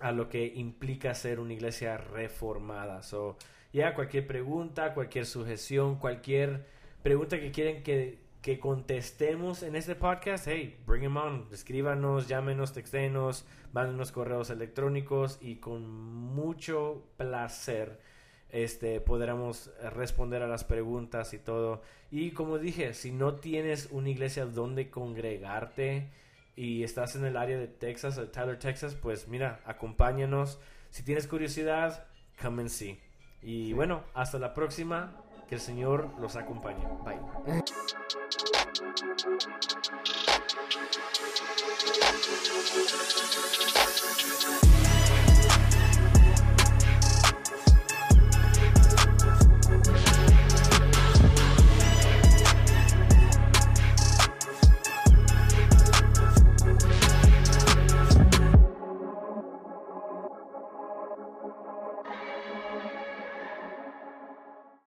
a 0.01 0.11
lo 0.13 0.29
que 0.29 0.45
implica 0.55 1.13
ser 1.13 1.39
una 1.39 1.53
iglesia 1.53 1.97
reformada. 1.97 3.03
So, 3.03 3.37
ya 3.73 3.93
cualquier 3.93 4.25
pregunta, 4.25 4.93
cualquier 4.93 5.25
sujeción, 5.25 5.97
cualquier 5.97 6.65
pregunta 7.03 7.39
que 7.39 7.51
quieren 7.51 7.83
que, 7.83 8.19
que 8.41 8.59
contestemos 8.59 9.63
en 9.63 9.75
este 9.75 9.95
podcast, 9.95 10.47
hey, 10.47 10.77
bring 10.85 11.01
them 11.01 11.17
on, 11.17 11.47
escríbanos, 11.51 12.27
llámenos, 12.27 12.71
textenos, 12.73 13.45
mándenos 13.73 14.11
correos 14.11 14.49
electrónicos 14.49 15.37
y 15.41 15.57
con 15.57 15.89
mucho 15.89 17.03
placer 17.17 17.99
este 18.51 18.99
podremos 19.01 19.71
responder 19.93 20.41
a 20.41 20.47
las 20.47 20.63
preguntas 20.63 21.33
y 21.33 21.37
todo. 21.39 21.81
Y 22.11 22.31
como 22.31 22.57
dije, 22.57 22.93
si 22.93 23.11
no 23.11 23.35
tienes 23.35 23.89
una 23.91 24.09
iglesia 24.09 24.45
donde 24.45 24.89
congregarte 24.89 26.09
y 26.55 26.83
estás 26.83 27.15
en 27.15 27.25
el 27.25 27.37
área 27.37 27.57
de 27.59 27.67
Texas, 27.67 28.15
de 28.15 28.25
Tyler, 28.25 28.57
Texas, 28.57 28.95
pues 28.95 29.27
mira, 29.27 29.61
acompáñanos. 29.65 30.59
Si 30.89 31.03
tienes 31.03 31.27
curiosidad, 31.27 32.07
come 32.41 32.63
and 32.63 32.71
see. 32.71 32.99
Y 33.43 33.67
Sí. 33.67 33.73
bueno, 33.73 34.03
hasta 34.13 34.39
la 34.39 34.53
próxima. 34.53 35.23
Que 35.49 35.55
el 35.55 35.61
Señor 35.61 36.11
los 36.19 36.35
acompañe. 36.35 36.85
Bye. 37.03 37.63